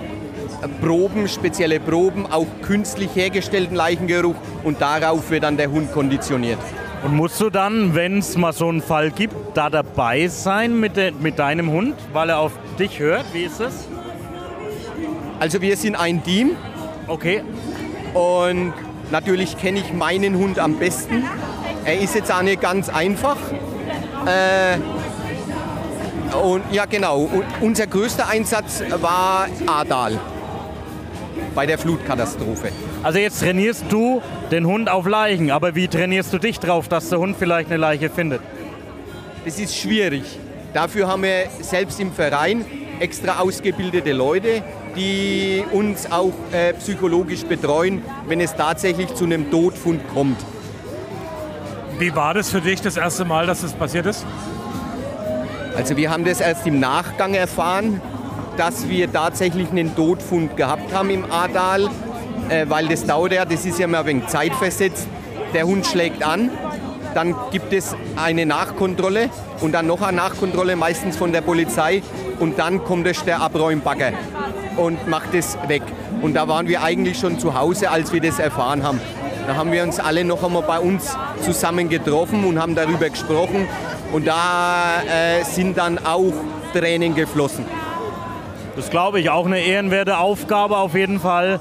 [0.82, 6.60] Proben, spezielle Proben, auch künstlich hergestellten Leichengeruch und darauf wird dann der Hund konditioniert.
[7.04, 10.98] Und musst du dann, wenn es mal so einen Fall gibt, da dabei sein mit,
[10.98, 13.26] de, mit deinem Hund, weil er auf dich hört?
[13.34, 13.88] Wie ist das?
[15.39, 16.56] Also wir sind ein Team.
[17.08, 17.43] Okay.
[18.14, 18.74] Und
[19.12, 21.24] natürlich kenne ich meinen Hund am besten.
[21.86, 23.38] Er ist jetzt auch nicht ganz einfach.
[24.26, 24.78] Äh,
[26.36, 30.20] und ja genau, und unser größter Einsatz war Adal
[31.54, 32.70] bei der Flutkatastrophe.
[33.04, 34.22] Also jetzt trainierst du
[34.52, 37.78] den Hund auf Leichen, aber wie trainierst du dich drauf, dass der Hund vielleicht eine
[37.78, 38.42] Leiche findet?
[39.46, 40.24] Das ist schwierig.
[40.74, 42.66] Dafür haben wir selbst im Verein
[43.00, 44.64] extra ausgebildete Leute,
[44.96, 50.38] die uns auch äh, psychologisch betreuen, wenn es tatsächlich zu einem Todfund kommt.
[51.98, 54.26] Wie war das für dich das erste Mal, dass das passiert ist?
[55.78, 58.02] Also wir haben das erst im Nachgang erfahren,
[58.58, 61.89] dass wir tatsächlich einen Todfund gehabt haben im Ahrtal,
[62.50, 65.08] äh, weil das dauert ja, das ist ja mal wenig zeitversetzt.
[65.54, 66.52] Der Hund schlägt an,
[67.14, 69.30] dann gibt es eine Nachkontrolle
[69.62, 72.04] und dann noch eine Nachkontrolle, meistens von der Polizei
[72.39, 74.12] und dann kommt es der Abräumbagger
[74.76, 75.84] und macht es weg.
[76.22, 79.00] Und da waren wir eigentlich schon zu Hause, als wir das erfahren haben.
[79.48, 83.68] Da haben wir uns alle noch einmal bei uns zusammen getroffen und haben darüber gesprochen.
[84.12, 86.34] Und da äh, sind dann auch
[86.74, 87.66] Tränen geflossen.
[88.76, 91.60] Das glaube ich, auch eine ehrenwerte Aufgabe auf jeden Fall.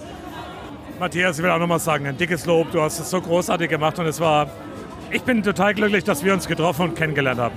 [0.98, 2.70] Matthias, ich will auch noch mal sagen, ein dickes Lob.
[2.72, 4.48] Du hast es so großartig gemacht und es war.
[5.10, 7.54] Ich bin total glücklich, dass wir uns getroffen und kennengelernt haben.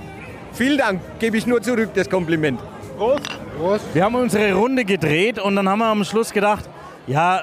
[0.52, 2.60] Vielen Dank, gebe ich nur zurück das Kompliment.
[2.96, 3.22] Prost.
[3.58, 3.84] Prost.
[3.94, 6.68] Wir haben unsere Runde gedreht und dann haben wir am Schluss gedacht,
[7.06, 7.42] ja,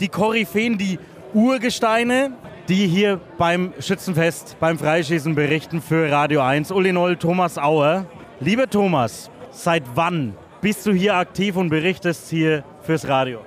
[0.00, 0.98] die Koryphäen, die
[1.32, 2.32] Urgesteine,
[2.68, 6.70] die hier beim Schützenfest, beim Freischießen berichten für Radio 1.
[6.70, 8.06] Uli Noll, Thomas Auer.
[8.40, 13.40] Lieber Thomas, seit wann bist du hier aktiv und berichtest hier fürs Radio?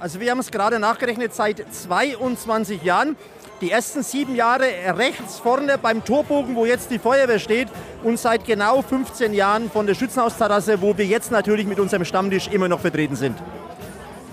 [0.00, 3.16] Also wir haben es gerade nachgerechnet, seit 22 Jahren.
[3.60, 7.68] Die ersten sieben Jahre rechts vorne beim Torbogen, wo jetzt die Feuerwehr steht.
[8.02, 12.48] Und seit genau 15 Jahren von der Schützenhausterrasse, wo wir jetzt natürlich mit unserem Stammtisch
[12.48, 13.36] immer noch vertreten sind.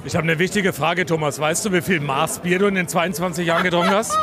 [0.04, 1.40] Ich habe eine wichtige Frage, Thomas.
[1.40, 4.18] Weißt du, wie viel Maß Bier du in den 22 Jahren getrunken hast?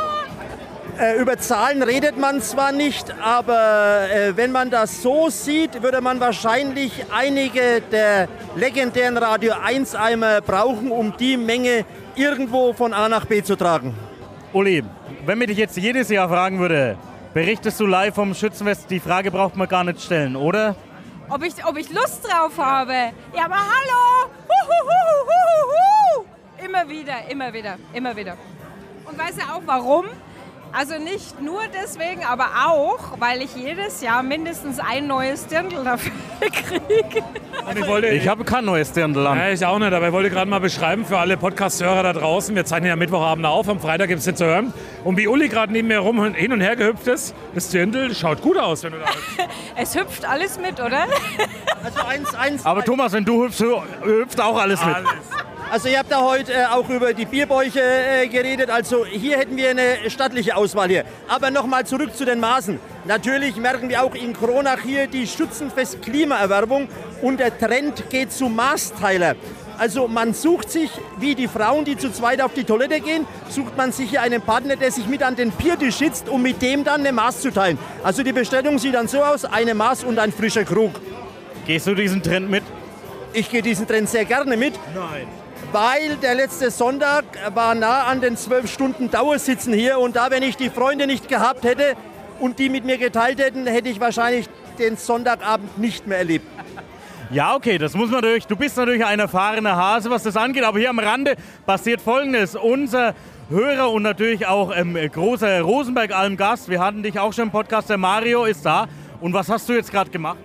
[0.99, 6.01] Äh, über Zahlen redet man zwar nicht, aber äh, wenn man das so sieht, würde
[6.01, 8.27] man wahrscheinlich einige der
[8.57, 13.95] legendären Radio 1 Eimer brauchen, um die Menge irgendwo von A nach B zu tragen.
[14.51, 14.83] Uli,
[15.25, 16.97] wenn mir dich jetzt jedes Jahr fragen würde,
[17.33, 18.91] berichtest du live vom Schützenfest?
[18.91, 20.75] Die Frage braucht man gar nicht stellen, oder?
[21.29, 23.13] Ob ich, ob ich Lust drauf habe?
[23.33, 24.31] Ja, aber hallo!
[26.63, 28.37] Immer wieder, immer wieder, immer wieder.
[29.05, 30.05] Und weißt du auch warum?
[30.71, 36.11] Also nicht nur deswegen, aber auch, weil ich jedes Jahr mindestens ein neues Dirndl dafür
[36.39, 37.23] kriege.
[37.67, 39.37] Und ich wollte, Ich habe kein neues Dirndl an.
[39.37, 42.55] Ja, ich auch nicht, aber ich wollte gerade mal beschreiben für alle Podcast-Hörer da draußen.
[42.55, 44.71] Wir zeichnen ja Mittwochabend auf, am Freitag gibt es zu hören.
[45.03, 48.41] Und wie Uli gerade neben mir rum hin und her gehüpft ist, das Dirndl schaut
[48.41, 49.49] gut aus, wenn du da hüpfst.
[49.75, 51.05] Es hüpft alles mit, oder?
[51.83, 52.65] Also eins, eins.
[52.65, 53.63] Aber Thomas, wenn du hüpfst,
[54.03, 54.95] hüpft auch alles mit.
[55.71, 58.71] Also ihr habt da heute äh, auch über die Bierbäuche äh, geredet.
[58.71, 61.03] Also hier hätten wir eine stattliche Auswahl hier.
[61.27, 62.79] Aber nochmal zurück zu den Maßen.
[63.05, 66.87] Natürlich merken wir auch in Kronach hier die Schützenfest Klimaerwerbung
[67.21, 69.35] und der Trend geht zu Maßteiler.
[69.77, 70.89] Also man sucht sich,
[71.19, 74.41] wie die Frauen, die zu zweit auf die Toilette gehen, sucht man sich hier einen
[74.41, 77.51] Partner, der sich mit an den Biertisch sitzt, um mit dem dann eine Maß zu
[77.51, 77.77] teilen.
[78.03, 80.99] Also die Bestellung sieht dann so aus, eine Maß und ein frischer Krug.
[81.67, 82.63] Gehst du diesen Trend mit?
[83.33, 84.73] Ich gehe diesen Trend sehr gerne mit.
[84.95, 85.27] Nein.
[85.71, 90.41] Weil der letzte Sonntag war nah an den zwölf Stunden Dauersitzen hier und da, wenn
[90.41, 91.95] ich die Freunde nicht gehabt hätte
[92.39, 94.47] und die mit mir geteilt hätten, hätte ich wahrscheinlich
[94.79, 96.47] den Sonntagabend nicht mehr erlebt.
[97.29, 98.47] Ja, okay, das muss man natürlich.
[98.47, 101.35] Du bist natürlich ein erfahrener Hase, was das angeht, aber hier am Rande
[101.67, 102.55] passiert Folgendes.
[102.55, 103.13] Unser
[103.49, 107.97] Hörer und natürlich auch ähm, großer Rosenberg-Alm-Gast, wir hatten dich auch schon im Podcast, der
[107.97, 108.87] Mario ist da.
[109.21, 110.39] Und was hast du jetzt gerade gemacht?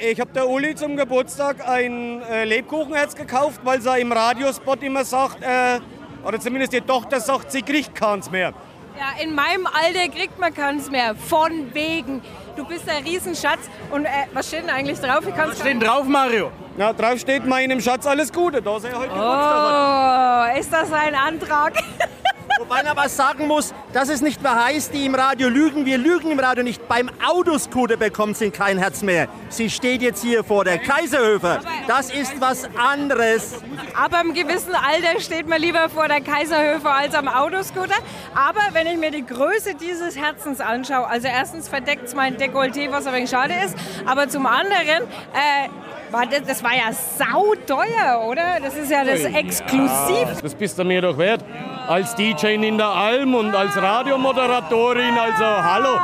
[0.00, 5.04] Ich habe der Uli zum Geburtstag ein äh, Lebkuchenherz gekauft, weil sie im Radiospot immer
[5.04, 5.80] sagt, äh,
[6.24, 8.52] oder zumindest die Tochter sagt, sie kriegt keins mehr.
[8.96, 11.16] Ja, in meinem Alter kriegt man keins mehr.
[11.16, 12.22] Von wegen.
[12.54, 13.58] Du bist ein Riesenschatz.
[13.90, 15.24] Und äh, was steht denn eigentlich drauf?
[15.26, 16.52] Ich Was steht drauf, Mario?
[16.76, 20.54] Ja, drauf steht meinem Schatz alles Gute, da sie heute Geburtstag hat.
[20.54, 21.72] Oh, ist das ein Antrag?
[22.58, 25.86] Wobei man aber sagen muss, dass es nicht mehr heißt, die im Radio lügen.
[25.86, 26.88] Wir lügen im Radio nicht.
[26.88, 29.28] Beim Autoscooter bekommt sie kein Herz mehr.
[29.48, 31.60] Sie steht jetzt hier vor der Kaiserhöfer.
[31.86, 33.62] Das ist was anderes.
[33.94, 37.94] Aber im gewissen Alter steht man lieber vor der Kaiserhöfe als am Autoscooter.
[38.34, 42.90] Aber wenn ich mir die Größe dieses Herzens anschaue, also erstens verdeckt es mein Dekolleté,
[42.90, 45.68] was ein wenig schade ist, aber zum anderen, äh,
[46.10, 48.58] war das, das war ja sauteuer, oder?
[48.60, 50.28] Das ist ja das Exklusiv.
[50.28, 51.44] Ja, das bist du mir doch wert.
[51.88, 55.98] Als DJ in der Alm und als Radiomoderatorin, also hallo.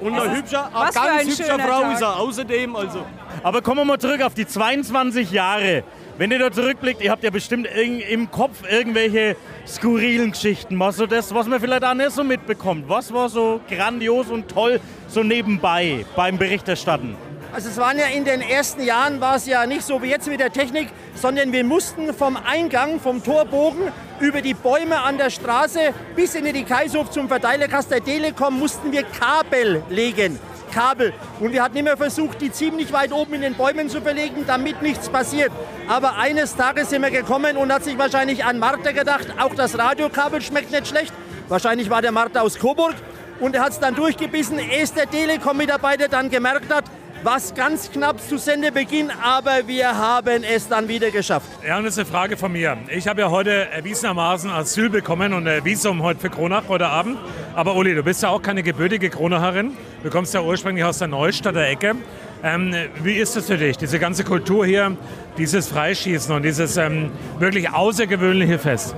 [0.00, 1.94] Und eine ist- hübsche, eine ganz hübsche Frau Tag.
[1.94, 3.06] ist er außerdem, also.
[3.42, 5.82] Aber kommen wir mal zurück auf die 22 Jahre.
[6.18, 10.78] Wenn ihr da zurückblickt, ihr habt ja bestimmt im Kopf irgendwelche skurrilen Geschichten.
[10.78, 12.84] Was so das, was man vielleicht auch nicht so mitbekommt.
[12.88, 17.16] Was war so grandios und toll so nebenbei beim Berichterstatten?
[17.56, 20.28] Also es waren ja in den ersten Jahren war es ja nicht so wie jetzt
[20.28, 23.90] mit der Technik, sondern wir mussten vom Eingang, vom Torbogen
[24.20, 28.92] über die Bäume an der Straße bis in die Kaiserhof zum Verteilerkast der Telekom mussten
[28.92, 30.38] wir Kabel legen.
[30.70, 31.14] Kabel.
[31.40, 34.82] Und wir hatten immer versucht, die ziemlich weit oben in den Bäumen zu verlegen, damit
[34.82, 35.50] nichts passiert.
[35.88, 39.78] Aber eines Tages sind wir gekommen und hat sich wahrscheinlich an Martha gedacht, auch das
[39.78, 41.14] Radiokabel schmeckt nicht schlecht.
[41.48, 42.96] Wahrscheinlich war der Martha aus Coburg.
[43.40, 46.84] Und er hat es dann durchgebissen, ehe der Telekom-Mitarbeiter dann gemerkt hat,
[47.26, 51.48] was ganz knapp zu Sendebeginn, aber wir haben es dann wieder geschafft.
[51.66, 52.78] Ja, und das ist eine Frage von mir.
[52.88, 57.18] Ich habe ja heute erwiesenermaßen Asyl bekommen und äh, Visum heute für Kronach heute Abend.
[57.56, 59.72] Aber Uli, du bist ja auch keine gebürtige Kronacherin.
[60.04, 61.96] Du kommst ja ursprünglich aus der Neustädter Ecke.
[62.44, 62.72] Ähm,
[63.02, 64.96] wie ist das für dich, diese ganze Kultur hier,
[65.36, 67.10] dieses Freischießen und dieses ähm,
[67.40, 68.94] wirklich außergewöhnliche Fest?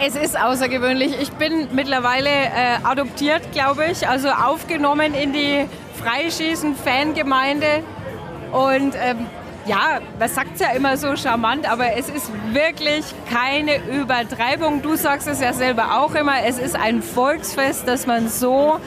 [0.00, 1.12] Es ist außergewöhnlich.
[1.20, 5.66] Ich bin mittlerweile äh, adoptiert, glaube ich, also aufgenommen in die
[6.02, 7.82] Freischießen-Fangemeinde.
[8.52, 9.26] Und ähm,
[9.66, 14.80] ja, man sagt es ja immer so charmant, aber es ist wirklich keine Übertreibung.
[14.82, 18.80] Du sagst es ja selber auch immer, es ist ein Volksfest, das man so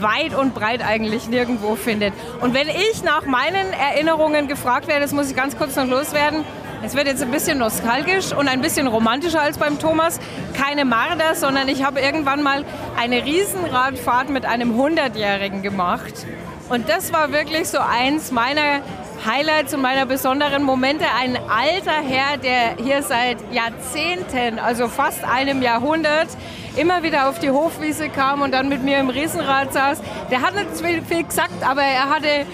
[0.00, 2.12] weit und breit eigentlich nirgendwo findet.
[2.40, 6.44] Und wenn ich nach meinen Erinnerungen gefragt werde, das muss ich ganz kurz noch loswerden,
[6.82, 10.18] es wird jetzt ein bisschen nostalgisch und ein bisschen romantischer als beim Thomas.
[10.54, 12.64] Keine Marder, sondern ich habe irgendwann mal
[12.98, 16.26] eine Riesenradfahrt mit einem 100-Jährigen gemacht.
[16.70, 18.80] Und das war wirklich so eins meiner
[19.26, 21.04] Highlights und meiner besonderen Momente.
[21.18, 26.28] Ein alter Herr, der hier seit Jahrzehnten, also fast einem Jahrhundert,
[26.76, 30.00] immer wieder auf die Hofwiese kam und dann mit mir im Riesenrad saß.
[30.30, 32.46] Der hat nicht viel gesagt, aber er hatte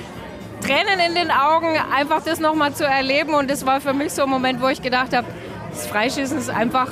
[0.61, 3.35] Tränen in den Augen, einfach das nochmal zu erleben.
[3.35, 5.27] Und das war für mich so ein Moment, wo ich gedacht habe,
[5.71, 6.91] das Freischießen ist einfach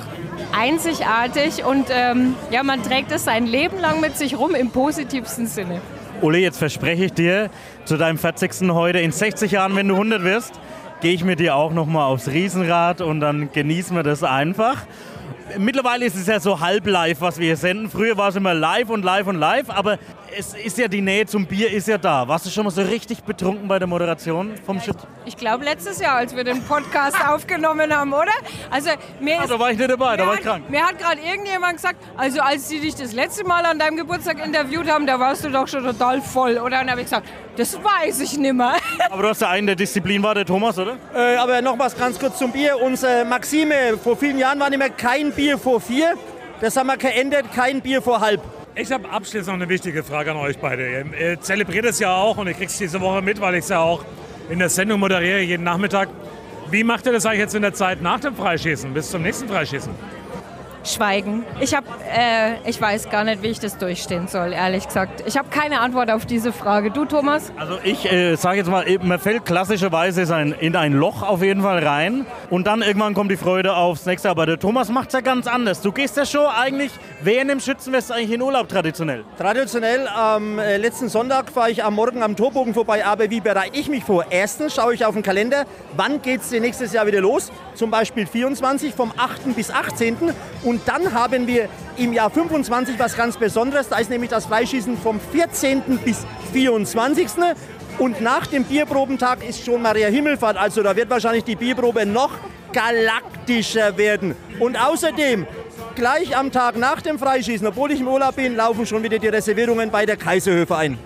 [0.57, 5.47] einzigartig und ähm, ja, man trägt es sein Leben lang mit sich rum im positivsten
[5.47, 5.81] Sinne.
[6.21, 7.51] Uli, jetzt verspreche ich dir
[7.85, 8.71] zu deinem 40.
[8.71, 10.55] heute in 60 Jahren, wenn du 100 wirst,
[11.01, 14.79] gehe ich mit dir auch nochmal aufs Riesenrad und dann genießen wir das einfach.
[15.59, 17.91] Mittlerweile ist es ja so halb live, was wir hier senden.
[17.91, 19.99] Früher war es immer live und live und live, aber
[20.37, 22.27] es ist ja die Nähe zum Bier ist ja da.
[22.29, 24.99] Warst du schon mal so richtig betrunken bei der Moderation vom Schütz?
[25.25, 28.33] Ich glaube letztes Jahr, als wir den Podcast aufgenommen haben, oder?
[28.71, 30.71] Also mir Ah, da war ich nicht dabei, da war ich hat- krank.
[30.71, 34.45] Mir hat gerade irgendjemand gesagt, also als sie dich das letzte Mal an deinem Geburtstag
[34.45, 36.65] interviewt haben, da warst du doch schon total voll, oder?
[36.65, 38.75] Und dann habe ich gesagt, das weiß ich nimmer.
[39.11, 40.97] Aber du hast ja einen, der Disziplin war, der Thomas, oder?
[41.15, 42.77] Äh, aber noch was ganz kurz zum Bier.
[42.83, 46.15] Unsere Maxime vor vielen Jahren war immer kein Bier vor vier.
[46.61, 48.41] Das haben wir geändert, kein Bier vor halb.
[48.77, 51.05] Ich habe abschließend noch eine wichtige Frage an euch beide.
[51.17, 53.69] Ihr zelebriert es ja auch und ihr kriegt es diese Woche mit, weil ich es
[53.69, 54.05] ja auch
[54.51, 56.09] in der Sendung moderiere, jeden Nachmittag.
[56.71, 59.49] Wie macht ihr das eigentlich jetzt in der Zeit nach dem Freischießen, bis zum nächsten
[59.49, 59.93] Freischießen?
[60.85, 61.45] Schweigen.
[61.61, 65.23] Ich habe, äh, ich weiß gar nicht, wie ich das durchstehen soll, ehrlich gesagt.
[65.27, 66.91] Ich habe keine Antwort auf diese Frage.
[66.91, 67.53] Du, Thomas?
[67.59, 71.63] Also ich äh, sage jetzt mal, man fällt klassischerweise sein- in ein Loch auf jeden
[71.63, 74.29] Fall rein und dann irgendwann kommt die Freude aufs nächste.
[74.31, 75.81] Aber der Thomas macht es ja ganz anders.
[75.81, 79.25] Du gehst ja schon eigentlich, während im Schützenfest eigentlich in Urlaub traditionell.
[79.39, 83.79] Traditionell am äh, letzten Sonntag fahre ich am Morgen am Torbogen vorbei, aber wie bereite
[83.79, 84.25] ich mich vor?
[84.31, 85.65] Erstens schaue ich auf den Kalender,
[85.97, 87.51] wann geht es nächstes Jahr wieder los?
[87.75, 89.55] Zum Beispiel 24 vom 8.
[89.57, 90.17] bis 18.
[90.63, 93.89] Und dann haben wir im Jahr 25 was ganz Besonderes.
[93.89, 95.83] Da ist nämlich das Freischießen vom 14.
[96.05, 97.29] bis 24.
[97.99, 100.57] Und nach dem Bierprobentag ist schon Maria Himmelfahrt.
[100.57, 102.33] Also da wird wahrscheinlich die Bierprobe noch
[102.73, 104.35] galaktischer werden.
[104.59, 105.47] Und außerdem,
[105.95, 109.29] gleich am Tag nach dem Freischießen, obwohl ich im Urlaub bin, laufen schon wieder die
[109.29, 110.99] Reservierungen bei der Kaiserhöfe ein.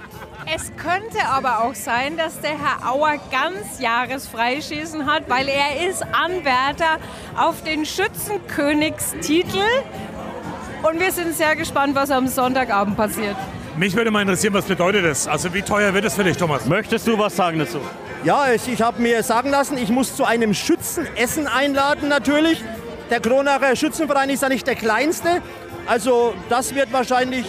[0.55, 6.03] Es könnte aber auch sein, dass der Herr Auer ganz Jahresfreischießen hat, weil er ist
[6.03, 6.97] Anwärter
[7.37, 9.59] auf den Schützenkönigstitel.
[10.83, 13.37] Und wir sind sehr gespannt, was am Sonntagabend passiert.
[13.77, 15.29] Mich würde mal interessieren, was bedeutet das?
[15.29, 16.65] Also wie teuer wird es für dich, Thomas?
[16.65, 17.81] Möchtest du was sagen dazu?
[18.25, 22.65] Ja, ich, ich habe mir sagen lassen, ich muss zu einem Schützenessen einladen natürlich.
[23.11, 25.43] Der Kronacher Schützenverein ist ja nicht der kleinste.
[25.87, 27.45] Also das wird wahrscheinlich...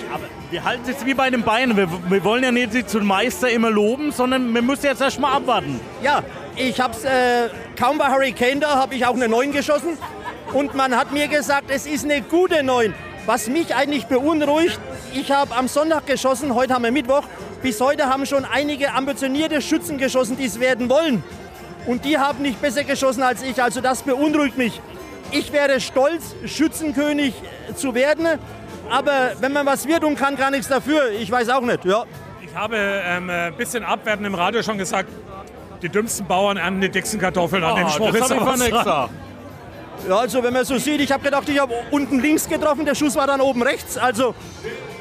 [0.51, 1.77] Wir halten es wie bei den Bayern.
[1.77, 5.31] Wir, wir wollen ja nicht zum Meister immer loben, sondern wir müssen jetzt erst mal
[5.33, 5.79] abwarten.
[6.01, 6.23] Ja,
[6.55, 9.99] ich habe es äh, kaum bei Hurricane da, habe ich auch eine 9 geschossen.
[10.51, 12.95] Und man hat mir gesagt, es ist eine gute 9.
[13.27, 14.79] Was mich eigentlich beunruhigt,
[15.13, 17.25] ich habe am Sonntag geschossen, heute haben wir Mittwoch.
[17.61, 21.23] Bis heute haben schon einige ambitionierte Schützen geschossen, die es werden wollen.
[21.85, 23.61] Und die haben nicht besser geschossen als ich.
[23.61, 24.81] Also das beunruhigt mich.
[25.31, 27.35] Ich wäre stolz, Schützenkönig
[27.75, 28.39] zu werden.
[28.89, 31.11] Aber wenn man was wird und kann, gar nichts dafür.
[31.11, 31.85] Ich weiß auch nicht.
[31.85, 32.03] Ja.
[32.41, 35.09] Ich habe ähm, ein bisschen abwertend im Radio schon gesagt,
[35.81, 37.63] die dümmsten Bauern ernten die dicksten Kartoffeln.
[37.63, 39.09] An Oh, den Spruch das ist aber nix dran.
[40.07, 42.95] Ja, also wenn man so sieht, ich habe gedacht, ich habe unten links getroffen, der
[42.95, 43.97] Schuss war dann oben rechts.
[43.97, 44.33] Also,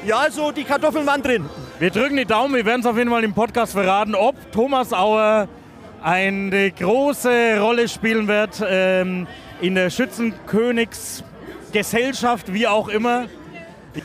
[0.05, 1.45] ja, also die Kartoffeln waren drin.
[1.79, 4.91] Wir drücken die Daumen, wir werden es auf jeden Fall im Podcast verraten, ob Thomas
[4.93, 5.47] Auer
[6.03, 9.25] eine große Rolle spielen wird ähm,
[9.61, 13.25] in der Schützenkönigsgesellschaft, wie auch immer.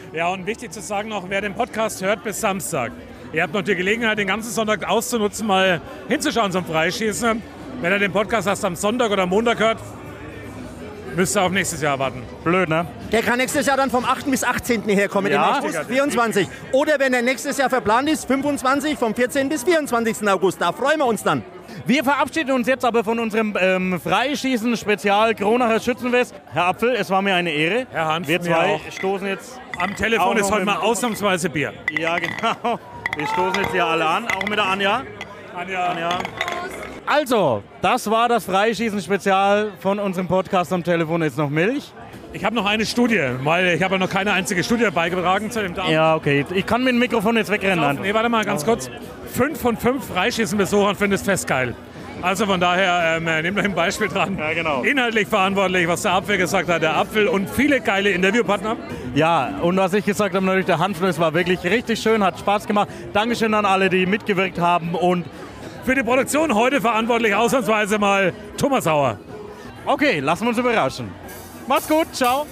[0.12, 2.92] Ja, und wichtig zu sagen noch, wer den Podcast hört bis Samstag.
[3.32, 7.42] Ihr habt noch die Gelegenheit, den ganzen Sonntag auszunutzen, mal hinzuschauen zum Freischießen.
[7.80, 9.78] Wenn ihr den Podcast erst am Sonntag oder Montag hört,
[11.16, 12.22] müsst ihr auf nächstes Jahr warten.
[12.44, 12.86] Blöd, ne?
[13.12, 14.30] Der kann nächstes Jahr dann vom 8.
[14.30, 14.82] bis 18.
[14.88, 15.58] herkommen, Ja.
[15.58, 16.48] im August 24.
[16.72, 19.48] Oder wenn er nächstes Jahr verplant ist, 25 vom 14.
[19.48, 20.28] bis 24.
[20.28, 20.60] August.
[20.60, 21.42] Da freuen wir uns dann.
[21.86, 26.34] Wir verabschieden uns jetzt aber von unserem ähm, Freischießen-Spezial Kronacher Schützenfest.
[26.50, 27.86] Herr Apfel, es war mir eine Ehre.
[27.90, 29.60] Herr Hanf, wir zwei stoßen jetzt.
[29.78, 31.74] Am Telefon ist heute mal ausnahmsweise Bier.
[31.90, 32.80] Ja, genau.
[33.16, 35.02] Wir stoßen jetzt hier alle an, auch mit der Anja.
[35.54, 35.86] Anja.
[35.88, 36.18] Anja.
[37.04, 40.72] Also, das war das Freischießen-Spezial von unserem Podcast.
[40.72, 41.92] Am Telefon ist noch Milch.
[42.34, 45.62] Ich habe noch eine Studie, weil ich habe ja noch keine einzige Studie beigetragen zu
[45.62, 45.92] dem Abend.
[45.92, 46.44] Ja, okay.
[46.52, 48.00] Ich kann mit dem Mikrofon jetzt wegrennen.
[48.02, 48.90] Nee, warte mal ganz kurz.
[49.32, 51.76] Fünf von fünf Freischießenbesuchern finden das Fest geil.
[52.22, 54.36] Also von daher, ähm, nehmt euch ein Beispiel dran.
[54.36, 54.82] Ja, genau.
[54.82, 56.82] Inhaltlich verantwortlich, was der Apfel gesagt hat.
[56.82, 58.78] Der Apfel und viele geile Interviewpartner.
[59.14, 62.36] Ja, und was ich gesagt habe, natürlich der Hanfnuss es war wirklich richtig schön, hat
[62.40, 62.88] Spaß gemacht.
[63.12, 65.24] Dankeschön an alle, die mitgewirkt haben und
[65.84, 69.18] Für die Produktion heute verantwortlich ausnahmsweise mal Thomas Sauer.
[69.86, 71.08] okay, lassen wir uns überraschen.
[71.66, 72.46] Macht's gut, ciao.